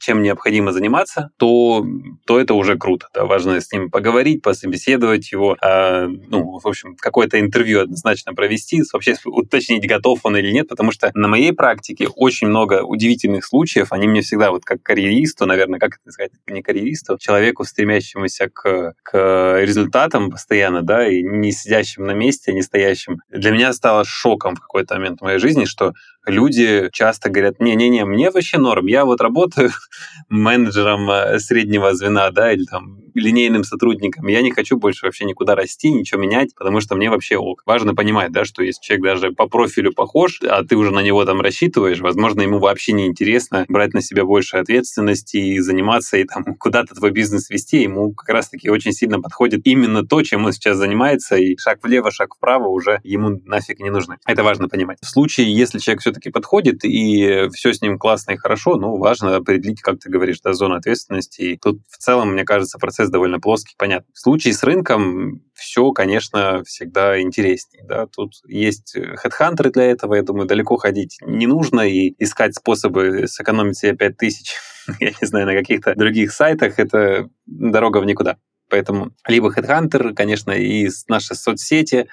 [0.00, 1.84] чем необходимо заниматься, то,
[2.26, 3.08] то это уже круто.
[3.14, 3.24] Да?
[3.26, 9.14] Важно с ним поговорить, пособеседовать его, э, ну, в общем, какое-то интервью однозначно провести, вообще
[9.24, 14.08] уточнить, готов он или нет, потому что на моей практике очень много удивительных случаев, они
[14.08, 19.60] мне всегда, вот как карьеристу, наверное, как это сказать, не карьеристу, человеку, стремящемуся к, к
[19.60, 24.60] результатам постоянно, да, и не сидящим на месте, не стоящим, для меня стало шоком в
[24.60, 25.92] какой-то момент в моей жизни, что
[26.26, 29.70] люди часто говорят, не-не-не, мне вообще норм, я вот работаю
[30.28, 35.54] менеджером э, среднего звена, да, или там линейным сотрудником, я не хочу больше вообще никуда
[35.54, 37.62] расти, ничего менять, потому что мне вообще ок.
[37.66, 41.24] Важно понимать, да, что если человек даже по профилю похож, а ты уже на него
[41.24, 46.24] там рассчитываешь, возможно, ему вообще не интересно брать на себя больше ответственности и заниматься, и
[46.24, 50.52] там куда-то твой бизнес вести, ему как раз-таки очень сильно подходит именно то, чем он
[50.52, 54.18] сейчас занимается, и шаг влево, шаг вправо уже ему нафиг не нужны.
[54.26, 54.98] Это важно понимать.
[55.02, 59.36] В случае, если человек все-таки подходит, и все с ним классно и хорошо, ну, важно
[59.36, 61.42] определить, как ты говоришь, да, зону ответственности.
[61.42, 64.06] И тут в целом, мне кажется, процесс довольно плоский, понятно.
[64.12, 67.84] В случае с рынком все, конечно, всегда интереснее.
[67.86, 68.06] Да?
[68.06, 73.78] Тут есть хедхантеры для этого, я думаю, далеко ходить не нужно, и искать способы сэкономить
[73.78, 74.54] себе 5 тысяч,
[75.00, 78.36] я не знаю, на каких-то других сайтах, это дорога в никуда.
[78.68, 82.08] Поэтому либо HeadHunter, конечно, и наши соцсети,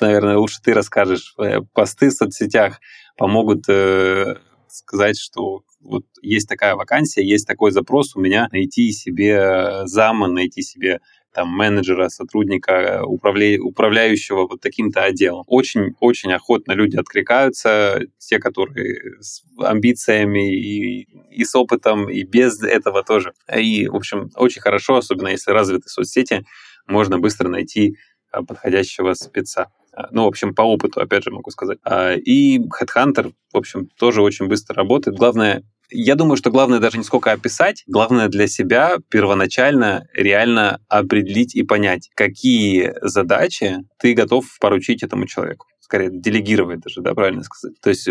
[0.00, 2.80] наверное, лучше ты расскажешь, э, посты в соцсетях
[3.16, 4.36] помогут э,
[4.72, 10.62] сказать, что вот есть такая вакансия, есть такой запрос у меня, найти себе зама, найти
[10.62, 11.00] себе
[11.32, 13.60] там менеджера, сотрудника, управля...
[13.62, 15.44] управляющего вот таким-то отделом.
[15.46, 23.04] Очень-очень охотно люди откликаются, те, которые с амбициями и, и с опытом, и без этого
[23.04, 23.32] тоже.
[23.56, 26.44] И, в общем, очень хорошо, особенно если развиты соцсети,
[26.86, 27.96] можно быстро найти
[28.32, 29.68] а, подходящего спеца.
[29.92, 31.78] А, ну, в общем, по опыту, опять же, могу сказать.
[31.84, 35.16] А, и Headhunter, в общем, тоже очень быстро работает.
[35.16, 41.54] Главное, я думаю, что главное даже не сколько описать, главное для себя первоначально реально определить
[41.54, 47.74] и понять, какие задачи ты готов поручить этому человеку скорее делегировать даже, да, правильно сказать.
[47.80, 48.06] То есть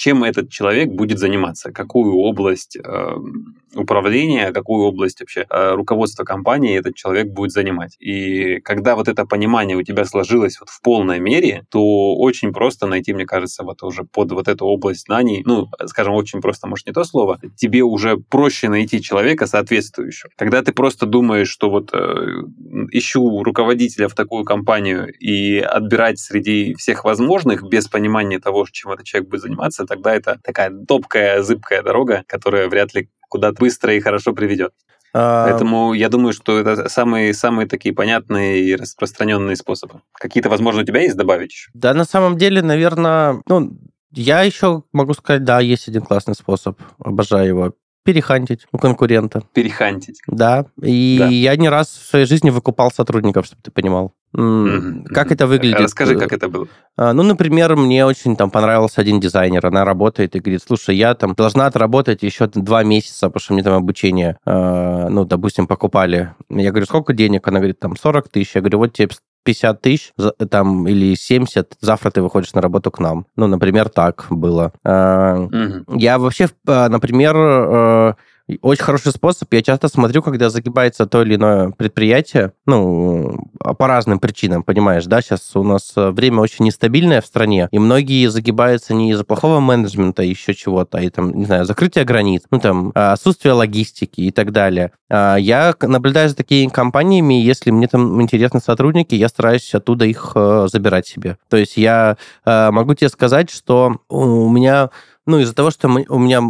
[0.00, 3.16] чем этот человек будет заниматься, какую область э,
[3.74, 7.98] управления, какую область вообще э, руководства компании этот человек будет занимать.
[8.00, 12.86] И когда вот это понимание у тебя сложилось вот в полной мере, то очень просто
[12.86, 16.86] найти, мне кажется, вот уже под вот эту область знаний, ну, скажем, очень просто, может,
[16.86, 20.30] не то слово, тебе уже проще найти человека соответствующего.
[20.36, 22.42] Когда ты просто думаешь, что вот э,
[22.90, 29.04] ищу руководителя в такую компанию и отбирать среди всех возможных без понимания того, чем этот
[29.04, 34.00] человек будет заниматься, тогда это такая топкая, зыбкая дорога, которая вряд ли куда-то быстро и
[34.00, 34.72] хорошо приведет.
[35.12, 35.48] А...
[35.48, 40.00] Поэтому я думаю, что это самые, самые такие понятные и распространенные способы.
[40.12, 41.66] Какие-то, возможно, у тебя есть добавить?
[41.74, 43.76] Да, на самом деле, наверное, ну,
[44.12, 47.74] я еще могу сказать, да, есть один классный способ, обожаю его
[48.12, 49.42] перехантить у конкурента.
[49.52, 50.20] Перехантить.
[50.26, 50.66] Да.
[50.82, 51.26] И Да.
[51.28, 54.12] я не раз в своей жизни выкупал сотрудников, чтобы ты понимал.
[54.32, 55.80] Мгм, Как это выглядит?
[55.80, 56.66] Расскажи, как это было.
[56.96, 61.14] А, Ну, например, мне очень там понравился один дизайнер, она работает и говорит, слушай, я
[61.14, 66.32] там должна отработать еще два месяца, потому что мне там обучение, э, ну, допустим, покупали.
[66.48, 67.46] Я говорю, сколько денег?
[67.48, 68.54] Она говорит, там, 40 тысяч.
[68.54, 69.08] Я говорю, вот тебе
[69.44, 70.12] 50 тысяч
[70.50, 73.26] там, или 70, завтра ты выходишь на работу к нам.
[73.36, 74.72] Ну, например, так было.
[74.84, 75.84] Мгм.
[75.96, 78.14] я вообще, э, например, э,
[78.62, 79.52] очень хороший способ.
[79.52, 85.04] Я часто смотрю, когда загибается то или иное предприятие, ну, э, по разным причинам, понимаешь,
[85.06, 89.24] да, сейчас у нас э, время очень нестабильное в стране, и многие загибаются не из-за
[89.24, 94.22] плохого менеджмента, еще чего-то, и там, не знаю, закрытие границ, ну, там, э, отсутствие логистики
[94.22, 94.92] и так далее.
[95.10, 100.32] А Я наблюдаю за такими компаниями, если мне там интересны сотрудники, я стараюсь оттуда их
[100.34, 101.36] э, забирать себе.
[101.48, 104.90] То есть я э, могу тебе сказать, что у меня
[105.26, 106.42] ну, из-за того, что мы- у меня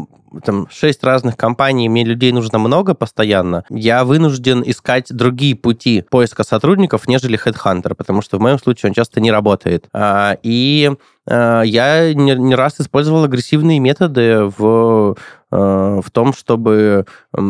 [0.44, 6.44] там шесть разных компаний, мне людей нужно много постоянно, я вынужден искать другие пути поиска
[6.44, 9.88] сотрудников, нежели HeadHunter, потому что в моем случае он часто не работает.
[9.92, 10.90] А, И
[11.30, 15.16] а, я не, раз использовал агрессивные методы в,
[15.52, 17.04] э, в том, чтобы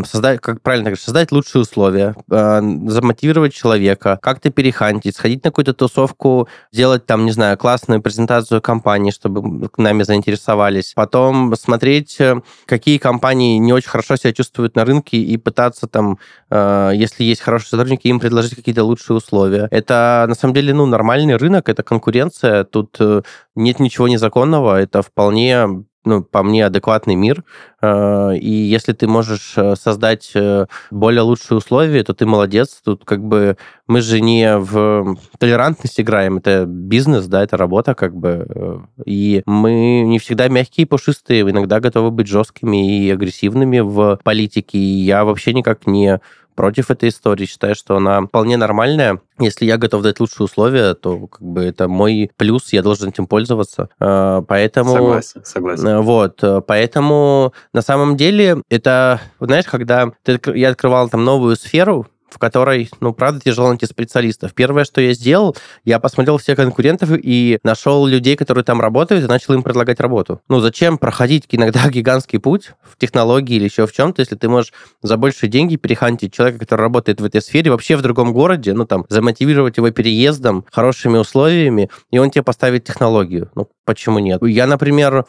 [0.04, 5.72] создать, как правильно говоришь, создать лучшие условия, э, замотивировать человека, как-то перехантить, сходить на какую-то
[5.72, 10.92] тусовку, сделать там, не знаю, классную презентацию компании, чтобы к нами заинтересовались.
[10.94, 16.18] Потом смотреть, э, какие компании не очень хорошо себя чувствуют на рынке и пытаться там,
[16.50, 19.66] э, если есть хорошие сотрудники, им предложить какие-то лучшие условия.
[19.72, 23.22] Это, на самом деле, ну, нормальный рынок, это конкуренция, тут э,
[23.56, 27.44] нет ничего незаконного, это вполне ну, по мне, адекватный мир.
[27.82, 32.80] Э, И если ты можешь э, создать э, более лучшие условия, то ты молодец.
[32.84, 38.14] Тут как бы мы же не в толерантность играем, это бизнес, да, это работа как
[38.14, 38.86] бы.
[39.04, 44.78] И мы не всегда мягкие и пушистые, иногда готовы быть жесткими и агрессивными в политике.
[44.78, 46.20] И я вообще никак не
[46.54, 47.46] против этой истории.
[47.46, 49.20] Считаю, что она вполне нормальная.
[49.38, 53.26] Если я готов дать лучшие условия, то как бы это мой плюс, я должен этим
[53.26, 53.88] пользоваться.
[54.00, 54.92] Э, Поэтому...
[54.92, 55.86] Согласен, согласен.
[55.88, 61.56] Э, Вот, э, поэтому на самом деле это, знаешь, когда ты я открывал там новую
[61.56, 64.54] сферу, в которой, ну, правда, тяжело найти специалистов.
[64.54, 69.28] Первое, что я сделал, я посмотрел всех конкурентов и нашел людей, которые там работают, и
[69.28, 70.40] начал им предлагать работу.
[70.48, 74.72] Ну, зачем проходить иногда гигантский путь в технологии или еще в чем-то, если ты можешь
[75.02, 78.86] за большие деньги перехантить человека, который работает в этой сфере, вообще в другом городе, ну,
[78.86, 83.50] там, замотивировать его переездом, хорошими условиями, и он тебе поставит технологию.
[83.54, 84.40] Ну, почему нет?
[84.44, 85.24] Я, например,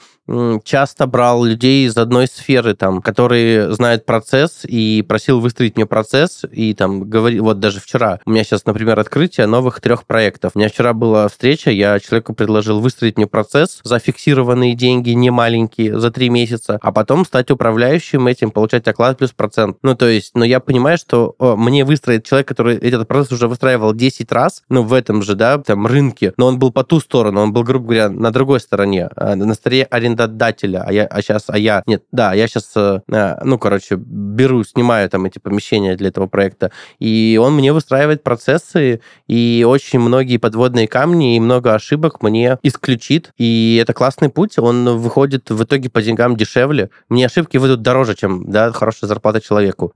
[0.63, 6.45] часто брал людей из одной сферы, там, которые знают процесс, и просил выстроить мне процесс,
[6.52, 10.52] и там говорил, вот даже вчера, у меня сейчас, например, открытие новых трех проектов.
[10.54, 15.32] У меня вчера была встреча, я человеку предложил выстроить мне процесс за фиксированные деньги, не
[15.32, 19.78] маленькие, за три месяца, а потом стать управляющим этим, получать оклад плюс процент.
[19.82, 23.47] Ну, то есть, но я понимаю, что о, мне выстроит человек, который этот процесс уже
[23.47, 27.00] выстраивал 10 раз, ну, в этом же, да, там, рынке, но он был по ту
[27.00, 31.22] сторону, он был, грубо говоря, на другой стороне, а, на стороне арендодателя, а я, а
[31.22, 36.10] сейчас, а я, нет, да, я сейчас, ну, короче, беру, снимаю там эти помещения для
[36.10, 42.22] этого проекта, и он мне выстраивает процессы, и очень многие подводные камни и много ошибок
[42.22, 47.56] мне исключит, и это классный путь, он выходит в итоге по деньгам дешевле, мне ошибки
[47.58, 49.94] выйдут дороже, чем, да, хорошая зарплата человеку.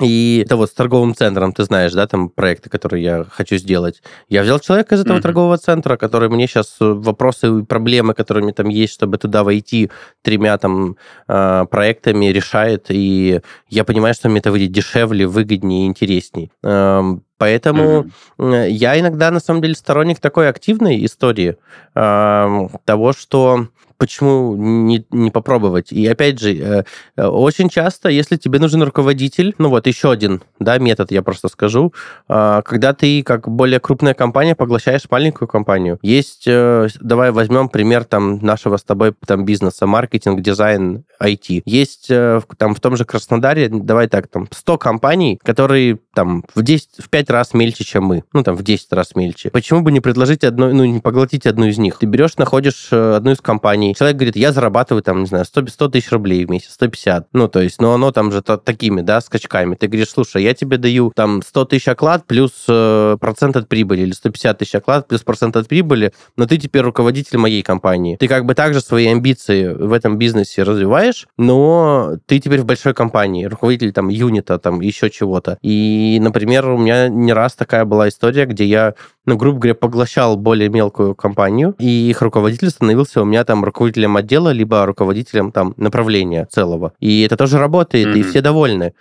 [0.00, 4.02] И это вот с торговым центром, ты знаешь, да, там проекты, которые я хочу сделать.
[4.28, 5.22] Я взял человека из этого Мгм.
[5.22, 9.90] торгового центра, который мне сейчас вопросы и проблемы, меня там есть, чтобы туда войти
[10.22, 16.50] тремя там а, проектами решает, и я понимаю, что мне это выйдет дешевле, выгоднее, интересней.
[16.62, 18.06] Ам, Поэтому
[18.38, 21.56] э, я иногда, на самом деле, сторонник такой активной истории,
[21.94, 23.66] ам, того, что
[24.04, 25.90] почему не, не попробовать?
[25.90, 26.84] И опять же, э,
[27.16, 31.48] э, очень часто, если тебе нужен руководитель, ну вот еще один да, метод, я просто
[31.48, 31.94] скажу,
[32.28, 35.98] а, когда ты, как более крупная компания, поглощаешь маленькую компанию.
[36.02, 41.62] Есть, э, давай возьмем пример там нашего с тобой там бизнеса, маркетинг, дизайн, IT.
[41.64, 46.88] Есть там в том же Краснодаре, давай так, там 100 компаний, которые там в 10,
[46.98, 48.24] в 5 раз мельче, чем мы.
[48.34, 49.48] Ну, там в 10 раз мельче.
[49.48, 51.98] Почему бы не предложить одну, ну, не поглотить одну из них?
[51.98, 55.88] Ты берешь, находишь одну из компаний, человек говорит, я зарабатываю там, не знаю, 100, 100
[55.88, 57.28] тысяч рублей в месяц, 150.
[57.32, 59.74] Ну, то есть, но оно там же та- такими, да, скачками.
[59.74, 64.02] Ты говоришь, слушай, я тебе даю там 100 тысяч оклад плюс э, процент от прибыли,
[64.02, 68.16] или 150 тысяч оклад плюс процент от прибыли, но ты теперь руководитель моей компании.
[68.16, 72.94] Ты как бы также свои амбиции в этом бизнесе развиваешь, но ты теперь в большой
[72.94, 75.58] компании, руководитель там юнита, там еще чего-то.
[75.62, 78.94] И, например, у меня не раз такая была история, где я,
[79.26, 84.16] ну, грубо говоря, поглощал более мелкую компанию, и их руководитель становился у меня там руководителем
[84.16, 86.92] отдела, либо руководителем там направления целого.
[87.00, 88.20] И это тоже работает, mm-hmm.
[88.20, 88.94] и все довольны.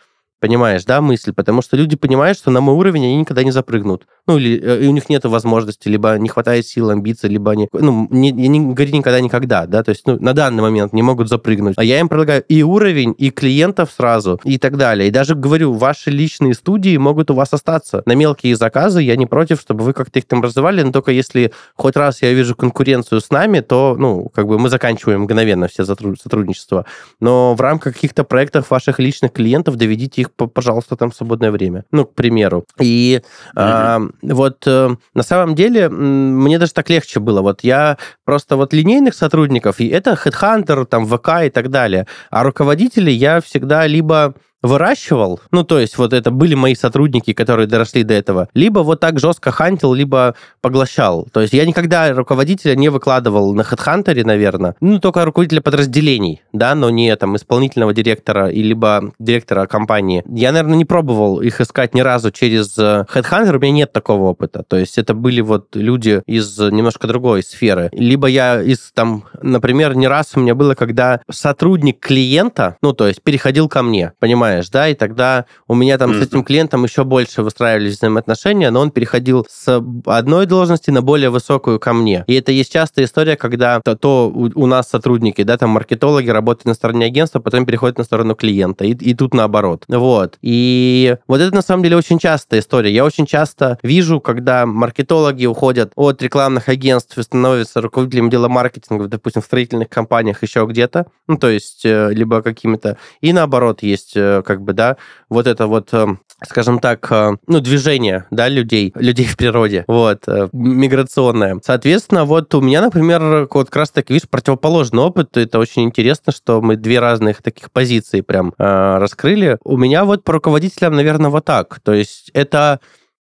[0.43, 1.31] Понимаешь, да, мысль?
[1.31, 4.05] Потому что люди понимают, что на мой уровень они никогда не запрыгнут.
[4.27, 7.69] Ну, или э, у них нет возможности, либо не хватает сил, амбиций, либо они...
[7.71, 11.29] Ну, не, не говорю никогда, никогда, да, то есть ну, на данный момент не могут
[11.29, 11.75] запрыгнуть.
[11.77, 15.07] А я им предлагаю и уровень, и клиентов сразу, и так далее.
[15.07, 18.03] И даже говорю, ваши личные студии могут у вас остаться.
[18.05, 21.53] На мелкие заказы я не против, чтобы вы как-то их там развивали, но только если
[21.75, 25.85] хоть раз я вижу конкуренцию с нами, то, ну, как бы мы заканчиваем мгновенно все
[25.85, 26.85] сотрудничества.
[27.21, 31.85] Но в рамках каких-то проектов ваших личных клиентов доведите их пожалуйста, там свободное время.
[31.91, 32.65] Ну, к примеру.
[32.79, 33.21] И
[33.55, 34.13] mm-hmm.
[34.21, 37.41] э, вот э, на самом деле мне даже так легче было.
[37.41, 42.07] Вот я просто вот линейных сотрудников, и это Headhunter, там, ВК и так далее.
[42.29, 47.67] А руководители я всегда либо выращивал, ну, то есть вот это были мои сотрудники, которые
[47.67, 51.27] доросли до этого, либо вот так жестко хантил, либо поглощал.
[51.31, 56.73] То есть я никогда руководителя не выкладывал на HeadHunter, наверное, ну, только руководителя подразделений, да,
[56.75, 60.23] но не там исполнительного директора и либо директора компании.
[60.27, 64.29] Я, наверное, не пробовал их искать ни разу через э, HeadHunter, у меня нет такого
[64.29, 64.63] опыта.
[64.67, 67.89] То есть это были вот люди из немножко другой сферы.
[67.91, 73.07] Либо я из там, например, не раз у меня было, когда сотрудник клиента, ну, то
[73.07, 76.19] есть переходил ко мне, понимаешь, понимаешь, да, и тогда у меня там mm-hmm.
[76.19, 81.29] с этим клиентом еще больше выстраивались взаимоотношения, но он переходил с одной должности на более
[81.29, 82.23] высокую ко мне.
[82.27, 86.29] И это есть частая история, когда то, то у, у нас сотрудники, да, там маркетологи
[86.29, 89.85] работают на стороне агентства, потом переходят на сторону клиента, и, и тут наоборот.
[89.87, 90.37] Вот.
[90.41, 92.93] И вот это на самом деле очень частая история.
[92.93, 99.07] Я очень часто вижу, когда маркетологи уходят от рекламных агентств и становятся руководителем дела маркетинга,
[99.07, 102.97] допустим, в строительных компаниях еще где-то, ну, то есть э, либо какими-то...
[103.21, 104.97] И наоборот, есть э, как бы, да,
[105.29, 110.27] вот это вот, эм, скажем так, э, ну, движение, да, людей, людей в природе, вот,
[110.27, 111.59] э, миграционное.
[111.63, 116.31] Соответственно, вот у меня, например, вот как раз таки, видишь, противоположный опыт, это очень интересно,
[116.31, 119.57] что мы две разных таких позиции прям э, раскрыли.
[119.63, 122.79] У меня вот по руководителям, наверное, вот так, то есть это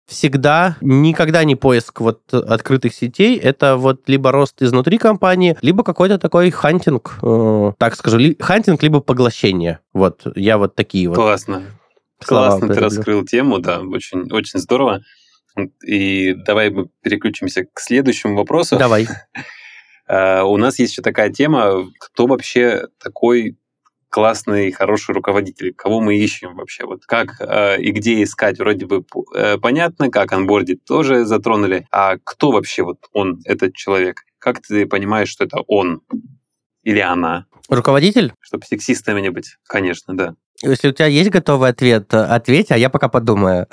[0.06, 6.18] всегда никогда не поиск вот открытых сетей, это вот либо рост изнутри компании, либо какой-то
[6.18, 9.80] такой hunting, э, так скажу, ли, hunting, либо поглощение.
[9.92, 11.14] Вот, я вот такие вот.
[11.14, 11.62] Классно.
[12.24, 15.02] Классно ты раскрыл тему, да, очень, очень здорово.
[15.84, 18.78] И давай мы переключимся к следующему вопросу.
[18.78, 19.06] Давай.
[20.08, 23.56] Uh, у нас есть еще такая тема, кто вообще такой
[24.12, 29.05] классный, хороший руководитель, кого мы ищем вообще, вот как э, и где искать, вроде бы
[29.35, 34.25] э, понятно, как анбордить тоже затронули, а кто вообще вот он, этот человек?
[34.38, 36.03] Как ты понимаешь, что это он
[36.83, 37.46] или она?
[37.70, 38.35] Руководитель?
[38.40, 40.35] Чтобы сексистами не быть, конечно, да.
[40.62, 43.66] Если у тебя есть готовый ответ, ответь, а я пока подумаю.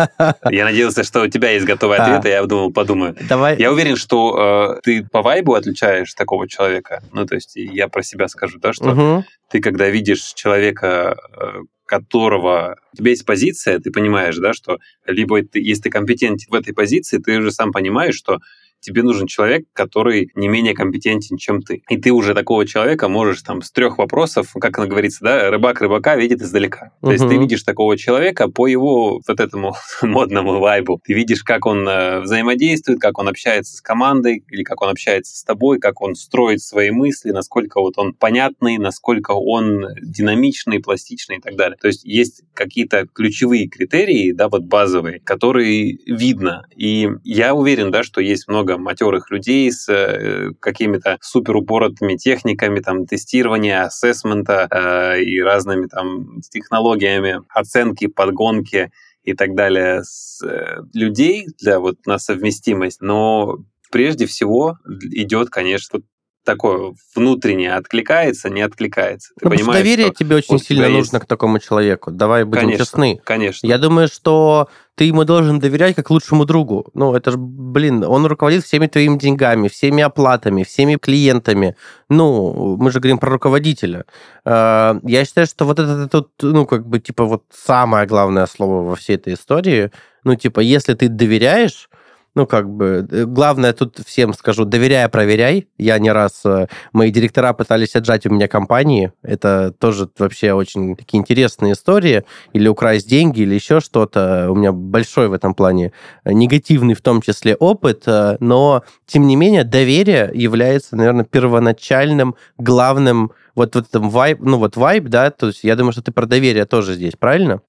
[0.50, 3.16] Я надеялся, что у тебя есть готовый ответ, а, а я думал, подумаю.
[3.28, 3.58] Давай.
[3.58, 7.02] Я уверен, что э, ты по вайбу отличаешь такого человека.
[7.12, 9.24] Ну, то есть я про себя скажу, да, что угу.
[9.50, 15.42] ты, когда видишь человека, э, которого у тебя есть позиция, ты понимаешь, да, что либо
[15.42, 18.38] ты, если ты компетентен в этой позиции, ты уже сам понимаешь, что
[18.86, 21.82] тебе нужен человек, который не менее компетентен, чем ты.
[21.88, 25.80] И ты уже такого человека можешь там с трех вопросов, как оно говорится, да, рыбак
[25.80, 26.92] рыбака видит издалека.
[27.02, 31.00] То есть ты видишь такого человека по его вот этому модному вайбу.
[31.04, 35.36] Ты видишь, как он э, взаимодействует, как он общается с командой, или как он общается
[35.36, 41.38] с тобой, как он строит свои мысли, насколько вот он понятный, насколько он динамичный, пластичный
[41.38, 41.76] и так далее.
[41.80, 46.66] То есть есть какие-то ключевые критерии, да, вот базовые, которые видно.
[46.76, 52.16] И я уверен, да, что есть много много матерых людей с э, какими-то супер упоротыми
[52.16, 58.90] техниками там тестирования, ассессмента э, и разными там технологиями оценки, подгонки
[59.24, 63.58] и так далее с э, людей для вот на совместимость, но
[63.90, 64.78] прежде всего
[65.12, 66.00] идет, конечно,
[66.46, 69.34] такое внутреннее откликается, не откликается.
[69.38, 72.10] Ты ну, понимаешь, доверие тебе очень сильно нужно к такому человеку.
[72.10, 73.20] Давай будем конечно, честны.
[73.22, 73.66] Конечно.
[73.66, 76.88] Я думаю, что ты ему должен доверять как лучшему другу.
[76.94, 81.76] Ну, это же, блин, он руководит всеми твоими деньгами, всеми оплатами, всеми клиентами.
[82.08, 84.06] Ну, мы же говорим про руководителя.
[84.44, 88.88] А, я считаю, что вот это тут, ну, как бы, типа, вот самое главное слово
[88.88, 89.90] во всей этой истории.
[90.24, 91.90] Ну, типа, если ты доверяешь,
[92.36, 95.68] ну, как бы, э, главное тут всем скажу, доверяя, проверяй.
[95.78, 99.10] Я не раз, э, мои директора пытались отжать у меня компании.
[99.22, 102.24] Это тоже вообще очень такие интересные истории.
[102.52, 104.48] Или украсть деньги, или еще что-то.
[104.50, 105.92] У меня большой в этом плане
[106.24, 113.32] э, негативный в том числе опыт, но, тем не менее, доверие является, наверное, первоначальным, главным
[113.56, 116.26] вот в этом вайб, ну вот вайб, да, то есть я думаю, что ты про
[116.26, 117.62] доверие тоже здесь, правильно?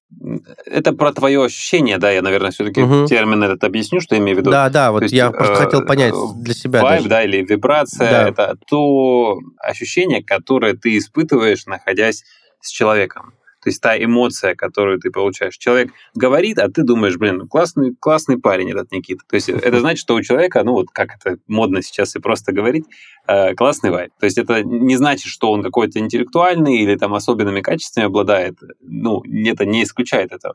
[0.65, 3.07] Это про твое ощущение, да, я, наверное, все-таки угу.
[3.07, 4.51] термин этот объясню, что я имею в виду.
[4.51, 6.81] Да, да, вот есть, я просто э, хотел понять для себя.
[6.81, 7.09] Вайб, даже.
[7.09, 8.27] да, или вибрация, да.
[8.27, 12.23] это то ощущение, которое ты испытываешь, находясь
[12.59, 13.33] с человеком.
[13.67, 15.57] То есть та эмоция, которую ты получаешь.
[15.57, 19.23] Человек говорит, а ты думаешь, блин, классный, классный парень этот Никита.
[19.27, 22.53] То есть это значит, что у человека, ну вот как это модно сейчас и просто
[22.53, 22.85] говорить,
[23.27, 24.13] э, классный вайб.
[24.21, 28.57] То есть это не значит, что он какой-то интеллектуальный или там особенными качествами обладает.
[28.79, 30.53] Ну, это не исключает этого.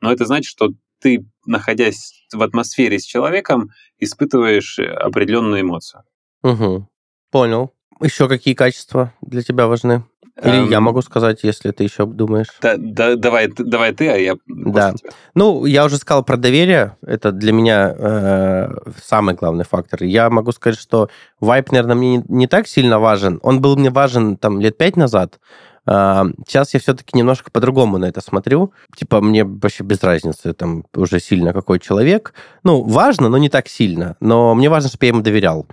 [0.00, 0.70] Но это значит, что
[1.02, 6.04] ты, находясь в атмосфере с человеком, испытываешь определенную эмоцию.
[6.42, 6.88] Угу.
[7.30, 7.74] Понял.
[8.00, 10.04] Еще какие качества для тебя важны?
[10.42, 12.48] Или эм, я могу сказать, если ты еще думаешь.
[12.60, 14.92] Да, да, давай, давай ты, а я Да.
[14.92, 15.10] Тебя.
[15.34, 16.96] Ну, я уже сказал про доверие.
[17.06, 18.68] Это для меня э,
[19.02, 20.02] самый главный фактор.
[20.02, 21.08] Я могу сказать, что
[21.38, 23.38] вайп, наверное, мне не, не так сильно важен.
[23.42, 25.38] Он был мне важен там лет пять назад.
[25.86, 28.72] Uh, сейчас я все-таки немножко по-другому на это смотрю.
[28.96, 32.32] Типа, мне вообще без разницы, там, уже сильно какой человек.
[32.62, 34.16] Ну, важно, но не так сильно.
[34.18, 35.66] Но мне важно, чтобы я ему доверял.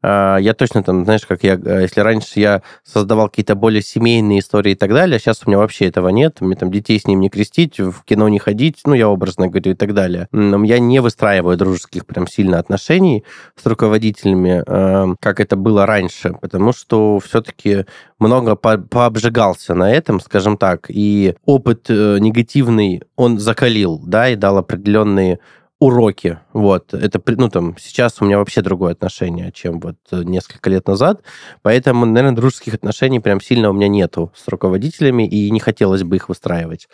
[0.00, 4.38] А, я точно там, знаешь, как я, э, если раньше я создавал какие-то более семейные
[4.38, 7.06] истории и так далее, а сейчас у меня вообще этого нет, мне там детей с
[7.06, 10.28] ним не крестить, в кино не ходить, ну, я образно говорю и так далее.
[10.32, 13.24] Я не выстраиваю дружеских прям сильно отношений
[13.60, 17.86] с руководителями, а, как это было раньше, потому что все-таки
[18.18, 24.36] много по пообжигался на этом, скажем так, и опыт э, негативный он закалил, да, и
[24.36, 25.40] дал определенные
[25.80, 26.38] уроки.
[26.52, 26.92] Вот.
[26.92, 31.22] Это, ну, там, сейчас у меня вообще другое отношение, чем вот э, несколько лет назад.
[31.62, 36.16] Поэтому, наверное, дружеских отношений прям сильно у меня нету с руководителями, и не хотелось бы
[36.16, 36.88] их выстраивать.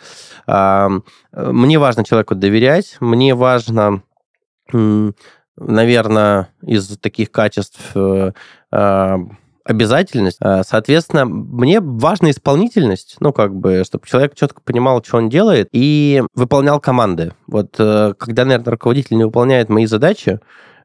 [0.47, 0.89] Э,
[1.33, 4.03] мне важно человеку доверять, мне важно,
[5.57, 8.31] наверное, из таких качеств э,
[9.65, 10.37] обязательность.
[10.39, 15.69] А, соответственно, мне важна исполнительность, ну, как бы, чтобы человек четко понимал, что он делает,
[15.71, 17.33] и выполнял команды.
[17.47, 20.39] Вот э, когда, наверное, руководитель не выполняет мои задачи,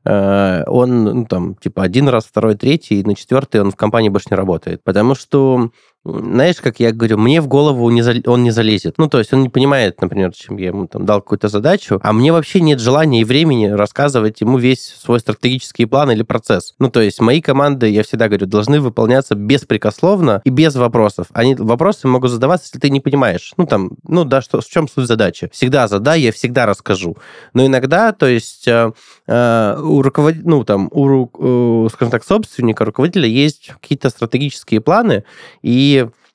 [0.05, 4.09] э, он, ну, там, типа, один раз, второй, третий, и на четвертый он в компании
[4.09, 4.83] больше не работает.
[4.83, 5.71] Потому что
[6.05, 8.15] знаешь, как я говорю, мне в голову не за...
[8.25, 8.97] он не залезет.
[8.97, 12.13] Ну, то есть он не понимает, например, чем я ему там дал какую-то задачу, а
[12.15, 16.75] мне вообще нет желания и времени рассказывать ему весь свой стратегический план или процесс.
[16.79, 21.27] Ну, то есть мои команды, я всегда говорю, должны выполняться беспрекословно и без вопросов.
[21.35, 23.53] Они вопросы могут задаваться, если ты не понимаешь.
[23.59, 25.51] Ну, там, ну, да, что, в чем суть задачи?
[25.53, 27.19] Всегда задай, я всегда расскажу.
[27.53, 28.93] Но иногда, то есть э,
[29.27, 35.25] э, у руководителя, ну, там, у, э, скажем так, собственника, руководителя есть какие-то стратегические планы,
[35.61, 35.90] и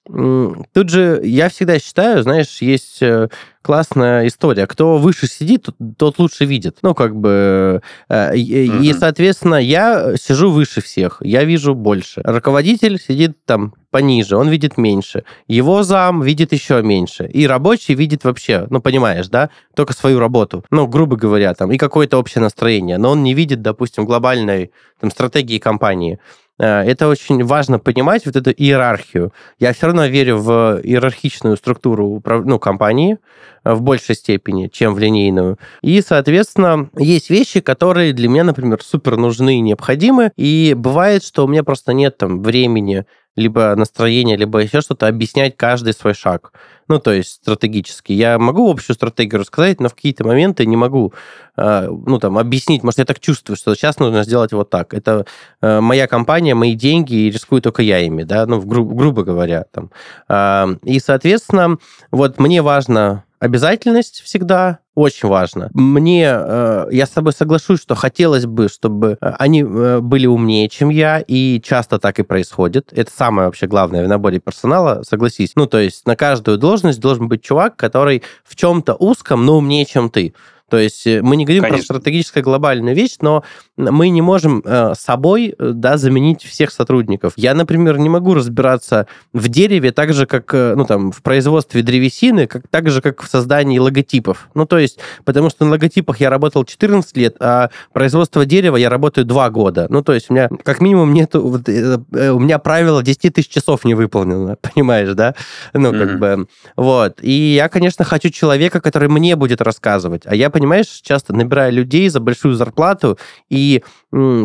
[0.07, 3.27] тут же я всегда считаю, знаешь, есть э,
[3.63, 4.67] классная история.
[4.67, 6.77] Кто выше сидит, тот, тот лучше видит.
[6.83, 7.81] Ну, как бы...
[8.07, 8.83] Э, и, mm-hmm.
[8.83, 12.21] и, соответственно, я сижу выше всех, я вижу больше.
[12.23, 15.23] Руководитель сидит там пониже, он видит меньше.
[15.47, 17.25] Его зам видит еще меньше.
[17.25, 20.63] И рабочий видит вообще, ну, понимаешь, да, только свою работу.
[20.69, 22.99] Ну, грубо говоря, там, и какое-то общее настроение.
[22.99, 26.19] Но он не видит, допустим, глобальной там, стратегии компании.
[26.59, 29.33] Э, это очень важно понимать, вот эту иерархию.
[29.59, 33.17] Я все равно верю в иерархичную структуру ну, компании
[33.63, 35.57] э, в большей степени, чем в линейную.
[35.81, 40.31] И, соответственно, есть вещи, которые для меня, например, супер нужны и необходимы.
[40.37, 45.57] И бывает, что у меня просто нет там времени либо настроение, либо еще что-то, объяснять
[45.57, 46.53] каждый свой шаг.
[46.87, 48.11] Ну, то есть стратегически.
[48.13, 51.13] Я могу общую стратегию рассказать, но в какие-то моменты не могу,
[51.57, 52.83] э, ну, там, объяснить.
[52.83, 54.93] Может, я так чувствую, что сейчас нужно сделать вот так.
[54.93, 55.25] Это
[55.61, 59.65] э, моя компания, мои деньги, и рискую только я ими, да, ну, гру- грубо говоря.
[59.71, 59.89] Там.
[60.29, 61.77] Э, и, соответственно,
[62.11, 65.69] вот мне важно обязательность всегда, очень важно.
[65.73, 70.69] Мне, э, я с тобой соглашусь, что хотелось бы, чтобы э, они э, были умнее,
[70.69, 72.93] чем я, и часто так и происходит.
[72.93, 75.51] Это самое вообще главное в наборе персонала, согласись.
[75.55, 79.85] Ну, то есть на каждую должность должен быть чувак, который в чем-то узком, но умнее,
[79.85, 80.33] чем ты.
[80.69, 81.93] То есть э, мы не говорим Конечно.
[81.93, 83.43] про стратегическую глобальную вещь, но
[83.77, 87.33] мы не можем э, собой э, да, заменить всех сотрудников.
[87.35, 92.47] Я, например, не могу разбираться в дереве так же, как ну, там, в производстве древесины,
[92.47, 94.49] как, так же, как в создании логотипов.
[94.55, 98.89] Ну, то есть, потому что на логотипах я работал 14 лет, а производство дерева я
[98.89, 99.85] работаю 2 года.
[99.89, 101.41] Ну, то есть, у меня как минимум нету...
[101.47, 105.35] Вот, у меня правило 10 тысяч часов не выполнено, понимаешь, да?
[105.73, 106.17] Ну, как mm-hmm.
[106.17, 106.47] бы...
[106.75, 107.19] Вот.
[107.21, 112.07] И я, конечно, хочу человека, который мне будет рассказывать, а я понимаешь, часто набираю людей
[112.07, 113.83] за большую зарплату, и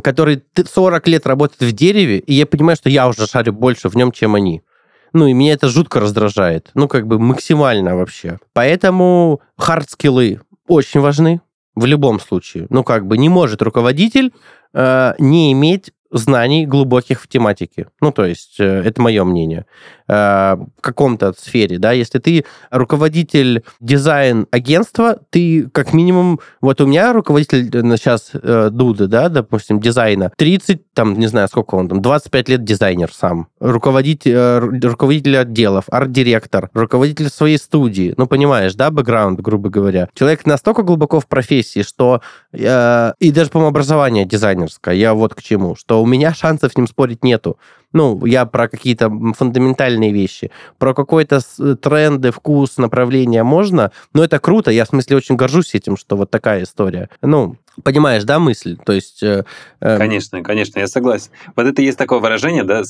[0.03, 3.95] которые 40 лет работают в дереве, и я понимаю, что я уже шарю больше в
[3.95, 4.63] нем, чем они.
[5.13, 6.73] Ну, и меня это жутко раздражает.
[6.75, 8.41] Ну, как бы максимально вообще.
[8.53, 11.43] Поэтому хард-скиллы очень важны
[11.77, 12.67] в любом случае.
[12.71, 14.33] Ну, как бы не может руководитель
[14.75, 17.87] э, не иметь знаний глубоких в тематике.
[18.01, 19.67] Ну, то есть, э, это мое мнение.
[20.09, 27.13] Э, в каком-то сфере, да, если ты руководитель дизайн-агентства, ты как минимум, вот у меня
[27.13, 32.49] руководитель сейчас э, Дуда, да, допустим, дизайна, 30, там, не знаю, сколько он там, 25
[32.49, 34.37] лет дизайнер сам, руководитель,
[34.83, 40.09] руководитель отделов, арт-директор, руководитель своей студии, ну, понимаешь, да, бэкграунд, грубо говоря.
[40.15, 42.21] Человек настолько глубоко в профессии, что,
[42.53, 46.87] и даже, по-моему, образование дизайнерское, я вот к чему, что у меня шансов с ним
[46.87, 47.59] спорить нету.
[47.93, 50.51] Ну, я про какие-то фундаментальные вещи.
[50.79, 51.41] Про какой-то
[51.77, 54.71] тренды, вкус, направление можно, но это круто.
[54.71, 57.09] Я, в смысле, очень горжусь этим, что вот такая история.
[57.21, 58.77] Ну, понимаешь, да, мысль?
[58.77, 59.23] То есть...
[59.23, 59.45] Э,
[59.81, 59.99] э...
[59.99, 61.31] Конечно, конечно, я согласен.
[61.57, 62.83] Вот это есть такое выражение, да,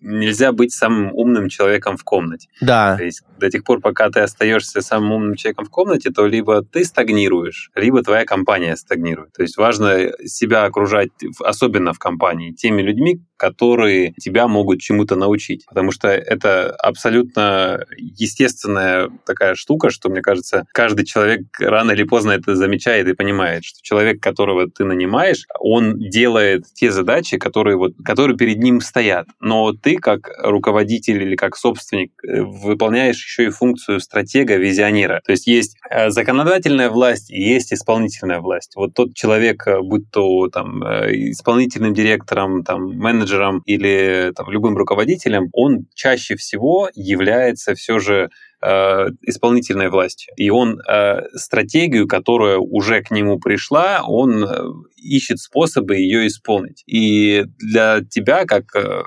[0.00, 2.48] нельзя быть самым умным человеком в комнате.
[2.60, 2.96] Да.
[2.96, 6.62] То есть до тех пор, пока ты остаешься самым умным человеком в комнате, то либо
[6.62, 9.32] ты стагнируешь, либо твоя компания стагнирует.
[9.32, 15.64] То есть важно себя окружать, особенно в компании, теми людьми, которые тебя могут чему-то научить.
[15.64, 22.32] Потому что это абсолютно естественная такая штука, что, мне кажется, каждый человек рано или поздно
[22.32, 27.92] это замечает и понимает, что человек, которого ты нанимаешь, он делает те задачи, которые, вот,
[28.04, 29.26] которые перед ним стоят.
[29.40, 35.22] Но ты, как руководитель или как собственник, э, выполняешь еще и функцию стратега, визионера.
[35.24, 38.72] То есть есть э, законодательная власть и есть исполнительная власть.
[38.76, 44.76] Вот тот человек, э, будь то там исполнительным директором, там менеджером, менеджером или там, любым
[44.76, 48.30] руководителем, он чаще всего является все же
[48.62, 50.32] э, исполнительной властью.
[50.36, 54.48] И он э, стратегию, которая уже к нему пришла, он э,
[54.96, 56.82] ищет способы ее исполнить.
[56.86, 59.02] И для тебя, как э,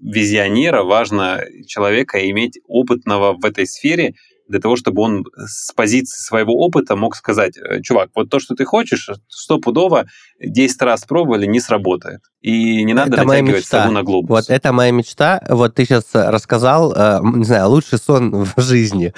[0.00, 4.14] визионера, важно человека иметь опытного в этой сфере,
[4.48, 8.54] для того, чтобы он с позиции своего опыта мог сказать, «Э, чувак, вот то, что
[8.54, 10.06] ты хочешь, стопудово
[10.40, 12.20] 10 раз пробовали, не сработает.
[12.40, 14.30] И не надо это натягивать сову на глобус.
[14.30, 15.42] Вот это моя мечта.
[15.48, 19.12] Вот ты сейчас рассказал, э, не знаю, лучший сон в жизни.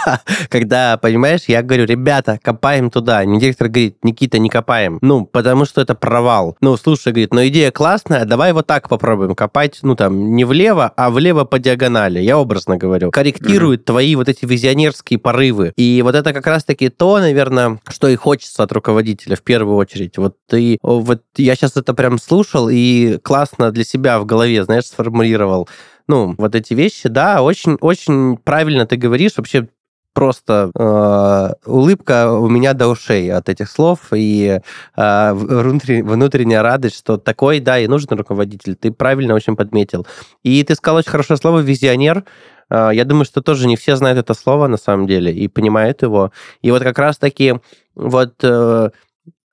[0.50, 3.22] Когда, понимаешь, я говорю, ребята, копаем туда.
[3.22, 4.98] Мне директор говорит, Никита, не копаем.
[5.00, 6.56] Ну, потому что это провал.
[6.60, 10.92] Ну, слушай, говорит, но идея классная, давай вот так попробуем копать, ну, там, не влево,
[10.96, 12.20] а влево по диагонали.
[12.20, 13.10] Я образно говорю.
[13.10, 14.44] Корректирует твои вот эти
[14.76, 15.72] визионерские порывы.
[15.76, 20.18] И вот это как раз-таки то, наверное, что и хочется от руководителя в первую очередь.
[20.18, 24.84] Вот ты вот я сейчас это прям слушал и классно для себя в голове, знаешь,
[24.84, 25.68] сформулировал.
[26.08, 29.32] Ну, вот эти вещи, да, очень-очень правильно ты говоришь.
[29.36, 29.68] Вообще
[30.14, 34.60] просто э, улыбка у меня до ушей от этих слов и
[34.96, 38.76] э, внутренняя радость, что такой, да, и нужен руководитель.
[38.76, 40.06] Ты правильно очень подметил.
[40.42, 42.24] И ты сказал очень хорошее слово «визионер».
[42.70, 46.02] Э, я думаю, что тоже не все знают это слово на самом деле и понимают
[46.02, 46.32] его.
[46.62, 47.60] И вот как раз-таки
[47.94, 48.90] вот э,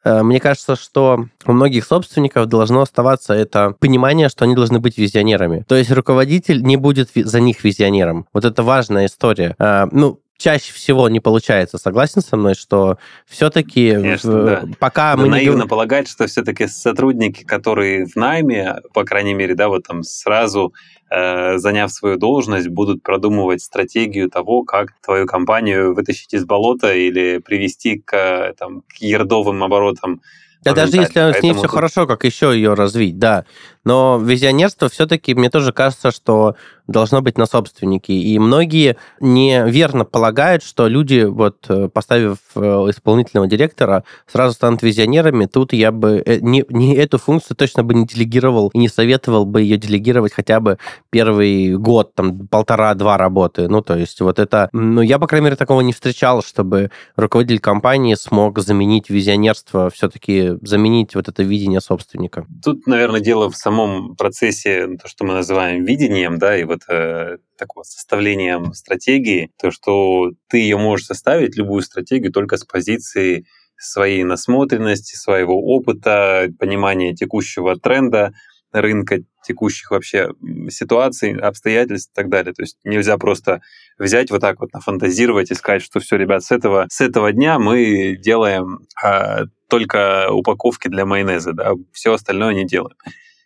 [0.03, 4.97] Э, мне кажется, что у многих собственников должно оставаться это понимание, что они должны быть
[4.97, 5.63] визионерами.
[5.67, 8.27] То есть руководитель не будет за них визионером.
[8.33, 9.55] Вот это важная история.
[9.91, 11.77] Ну, чаще всего не получается.
[11.77, 14.65] Согласен со мной, что все-таки да.
[14.79, 15.67] пока мы наивно не...
[15.67, 20.73] полагать, что все-таки сотрудники, которые в найме, по крайней мере, да, вот там сразу
[21.15, 27.37] Э, заняв свою должность, будут продумывать стратегию того, как твою компанию вытащить из болота или
[27.37, 30.21] привести к, там, к ердовым оборотам.
[30.63, 33.45] Да даже если Поэтому с ней все хорошо, как еще ее развить, да.
[33.85, 36.55] Но визионерство все-таки, мне тоже кажется, что
[36.87, 38.13] должно быть на собственнике.
[38.13, 42.59] И многие неверно полагают, что люди, вот э, поставив э,
[42.89, 45.45] исполнительного директора, сразу станут визионерами.
[45.45, 49.45] Тут я бы э, не, не эту функцию точно бы не делегировал и не советовал
[49.45, 50.77] бы ее делегировать хотя бы
[51.09, 53.69] первый год, там, полтора-два работы.
[53.69, 54.69] Ну, то есть вот это...
[54.73, 60.57] Ну, я, по крайней мере, такого не встречал, чтобы руководитель компании смог заменить визионерство, все-таки
[60.61, 62.45] заменить вот это видение собственника.
[62.61, 66.81] Тут, наверное, дело в самом самом процессе, то, что мы называем видением, да, и вот
[66.87, 73.45] э, такого составлением стратегии, то, что ты ее можешь составить, любую стратегию, только с позиции
[73.77, 78.33] своей насмотренности, своего опыта, понимания текущего тренда
[78.71, 80.29] рынка, текущих вообще
[80.69, 82.53] ситуаций, обстоятельств и так далее.
[82.53, 83.61] То есть нельзя просто
[83.97, 87.59] взять вот так вот нафантазировать и сказать, что все, ребят, с этого, с этого дня
[87.59, 92.95] мы делаем а, только упаковки для майонеза, да, все остальное не делаем.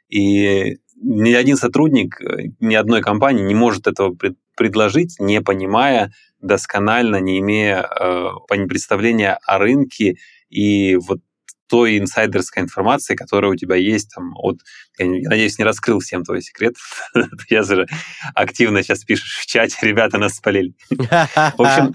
[0.09, 6.11] И ни один сотрудник э, ни одной компании не может этого пред предложить, не понимая
[6.41, 8.29] досконально, не имея э,
[8.67, 10.15] представления о рынке
[10.49, 11.19] и вот
[11.69, 14.59] той инсайдерской информации, которая у тебя есть там от...
[14.97, 16.75] Я, надеюсь, не раскрыл всем твой секрет.
[17.49, 17.87] Я же
[18.33, 20.73] активно сейчас пишешь в чате, ребята нас спалили.
[20.89, 21.93] В общем,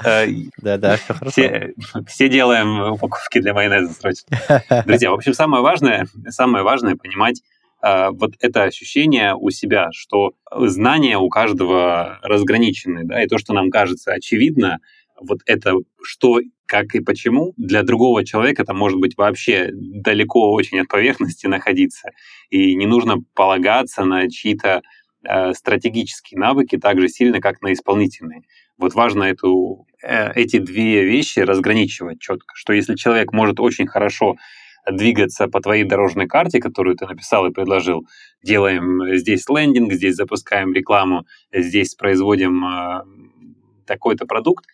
[0.58, 1.72] да-да, все,
[2.06, 4.62] все делаем упаковки для майонеза срочно.
[4.86, 10.34] Друзья, в общем, самое важное, самое важное понимать, э, вот это ощущение у себя, что
[10.52, 14.78] знания у каждого разграничены, да, и то, что нам кажется очевидно,
[15.20, 20.80] вот это что, как и почему, для другого человека это может быть вообще далеко очень
[20.80, 22.10] от поверхности находиться,
[22.50, 24.82] и не нужно полагаться на чьи-то
[25.24, 28.42] э, стратегические навыки так же сильно, как на исполнительные.
[28.78, 34.36] Вот важно эту, э, эти две вещи разграничивать четко, что если человек может очень хорошо
[34.90, 38.06] двигаться по твоей дорожной карте, которую ты написал и предложил.
[38.42, 43.02] Делаем здесь лендинг, здесь запускаем рекламу, здесь производим э,
[43.86, 44.66] такой-то продукт,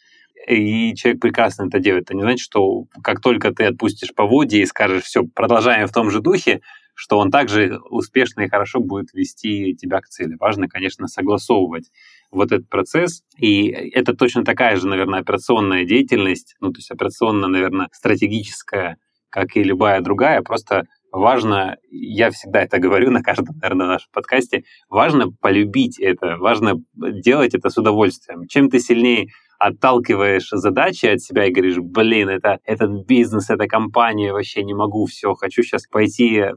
[0.46, 2.04] и человек прекрасно это делает.
[2.04, 5.92] Это не значит, что как только ты отпустишь по воде и скажешь, все, продолжаем в
[5.92, 6.60] том же духе,
[6.94, 10.36] что он также успешно и хорошо будет вести тебя к цели.
[10.40, 11.90] Важно, конечно, согласовывать
[12.30, 13.22] вот этот процесс.
[13.36, 18.96] И это точно такая же, наверное, операционная деятельность, ну, то есть операционно, наверное, стратегическая,
[19.30, 24.64] как и любая другая, просто важно, я всегда это говорю на каждом, наверное, нашем подкасте,
[24.88, 28.46] важно полюбить это, важно делать это с удовольствием.
[28.46, 34.32] Чем ты сильнее отталкиваешь задачи от себя и говоришь, блин, это этот бизнес, эта компания,
[34.32, 36.52] вообще не могу, все, хочу сейчас пойти э,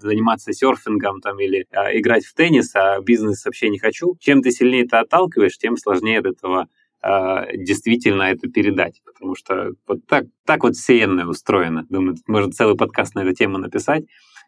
[0.00, 4.16] заниматься серфингом там или э, играть в теннис, а бизнес вообще не хочу.
[4.18, 6.66] Чем ты сильнее это отталкиваешь, тем сложнее от этого
[7.02, 9.00] действительно это передать.
[9.04, 11.84] Потому что вот так, так вот вселенная устроена.
[11.88, 14.04] Думаю, можно целый подкаст на эту тему написать,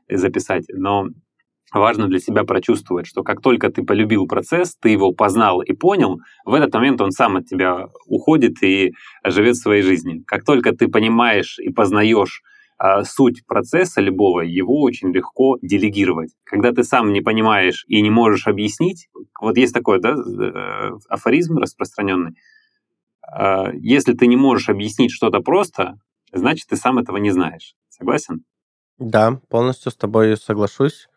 [0.09, 1.09] записать, но
[1.73, 6.21] важно для себя прочувствовать, что как только ты полюбил процесс, ты его познал и понял,
[6.45, 8.93] в этот момент он сам от тебя уходит и
[9.25, 10.23] живет своей жизнью.
[10.27, 12.43] Как только ты понимаешь и познаешь
[12.77, 16.33] а, суть процесса любого, его очень легко делегировать.
[16.45, 19.09] Когда ты сам не понимаешь и не можешь объяснить,
[19.41, 22.37] вот есть такой да, э, афоризм распространенный,
[23.23, 25.99] а, если ты не можешь объяснить что-то просто,
[26.33, 27.75] значит, ты сам этого не знаешь.
[27.89, 28.45] Согласен?
[28.99, 31.09] Да, полностью с тобой соглашусь.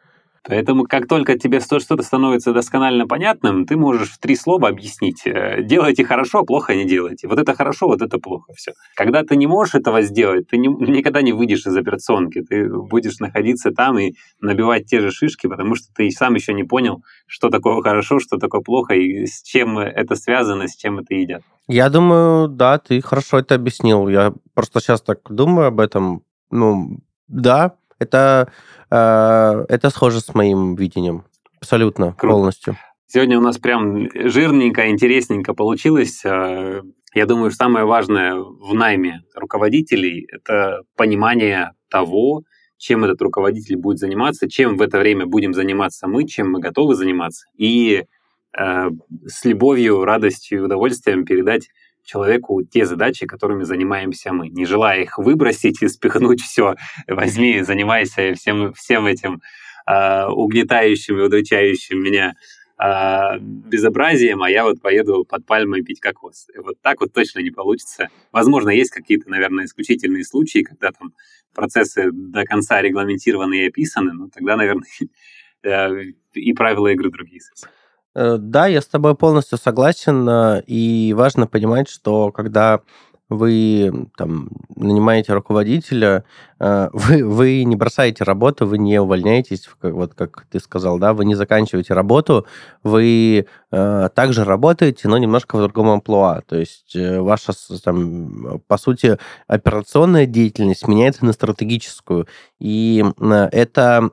[0.48, 5.24] Поэтому как только тебе что-то становится досконально понятным, ты можешь в три слова объяснить.
[5.26, 7.28] Э, делайте хорошо, плохо не делайте.
[7.28, 8.54] Вот это хорошо, вот это плохо.
[8.56, 8.72] Все.
[8.96, 12.42] Когда ты не можешь этого сделать, ты не, никогда не выйдешь из операционки.
[12.42, 16.64] Ты будешь находиться там и набивать те же шишки, потому что ты сам еще не
[16.64, 21.14] понял, что такое хорошо, что такое плохо и с чем это связано, с чем это
[21.14, 21.42] едят.
[21.68, 24.08] Я думаю, да, ты хорошо это объяснил.
[24.08, 26.24] Я просто сейчас так думаю об этом.
[26.50, 28.52] Ну, да, это,
[28.90, 31.26] э, это схоже с моим видением.
[31.60, 32.34] Абсолютно, Круто.
[32.34, 32.78] полностью.
[33.08, 36.24] Сегодня у нас прям жирненько, интересненько получилось.
[36.26, 36.82] Э,
[37.14, 42.44] я думаю, самое важное в найме руководителей– это понимание того,
[42.78, 46.96] чем этот руководитель будет заниматься, чем в это время будем заниматься мы, чем мы готовы
[46.96, 47.48] заниматься.
[47.56, 48.04] И
[48.58, 48.90] э,
[49.26, 51.70] с любовью, радостью и удовольствием передать
[52.08, 56.76] человеку те задачи, которыми занимаемся мы, не желая их выбросить и спихнуть все,
[57.08, 59.42] возьми, занимайся всем, всем этим
[59.86, 62.34] э, угнетающим и удручающим меня
[62.82, 66.48] э, безобразием, а я вот поеду под пальмой пить кокос.
[66.56, 68.08] И вот так вот точно не получится.
[68.32, 71.14] Возможно, есть какие-то, наверное, исключительные случаи, когда там
[71.54, 74.88] процессы до конца регламентированы и описаны, но тогда, наверное,
[75.64, 76.04] э,
[76.34, 77.42] и правила игры другие.
[77.42, 77.68] Э,
[78.18, 82.82] да, я с тобой полностью согласен, э, и важно понимать, что когда
[83.30, 86.24] вы там нанимаете руководителя,
[86.60, 91.26] э, вы, вы не бросаете работу, вы не увольняетесь, вот как ты сказал, да, вы
[91.26, 92.48] не заканчиваете работу,
[92.84, 96.42] вы э, также работаете, но немножко в другом амплуа.
[96.48, 97.54] То есть э, ваша,
[97.84, 102.28] там, по сути, операционная деятельность меняется на стратегическую.
[102.60, 104.12] И э, это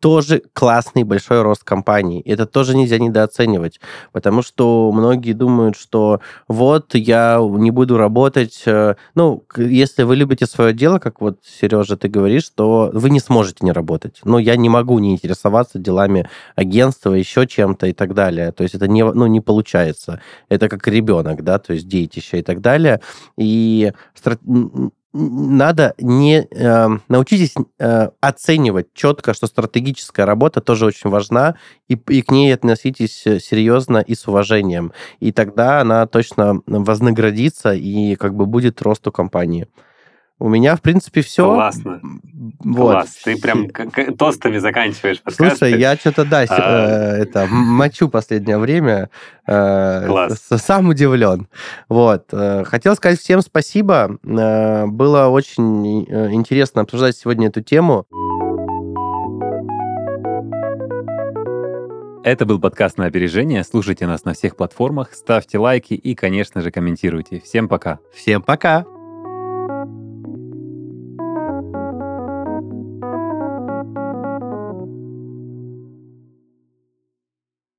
[0.00, 2.22] тоже классный большой рост компании.
[2.22, 3.80] Это тоже нельзя недооценивать,
[4.12, 8.62] потому что многие думают, что вот я не буду работать.
[8.66, 13.20] Э, ну, если вы любите свое дело, как вот, Сережа, ты говоришь, то вы не
[13.20, 14.20] сможете не работать.
[14.24, 18.52] Но я не могу не интересоваться делами агентства, еще чем-то и так далее.
[18.52, 20.20] То есть это не, ну, не получается.
[20.48, 23.00] Это как ребенок, да, то есть детище и так далее.
[23.36, 23.92] И
[25.16, 31.56] надо не э, научитесь э, оценивать четко, что стратегическая работа тоже очень важна,
[31.88, 34.92] и, и к ней относитесь серьезно и с уважением.
[35.20, 39.66] И тогда она точно вознаградится и как бы будет росту компании.
[40.38, 41.54] У меня, в принципе, все.
[41.54, 42.00] Классно.
[42.58, 42.92] Вот.
[42.92, 43.16] Класс.
[43.24, 43.70] Ты прям
[44.18, 45.58] тостами заканчиваешь подкаст.
[45.58, 47.16] Слушай, я что-то, да, а...
[47.16, 49.08] это, мочу последнее время.
[49.46, 50.46] Э, Класс.
[50.56, 51.48] Сам удивлен.
[51.88, 52.26] Вот.
[52.32, 54.18] Э, хотел сказать всем спасибо.
[54.24, 58.06] Э, было очень интересно обсуждать сегодня эту тему.
[62.24, 63.64] Это был подкаст на опережение.
[63.64, 67.40] Слушайте нас на всех платформах, ставьте лайки и, конечно же, комментируйте.
[67.40, 68.00] Всем пока.
[68.12, 68.84] Всем пока.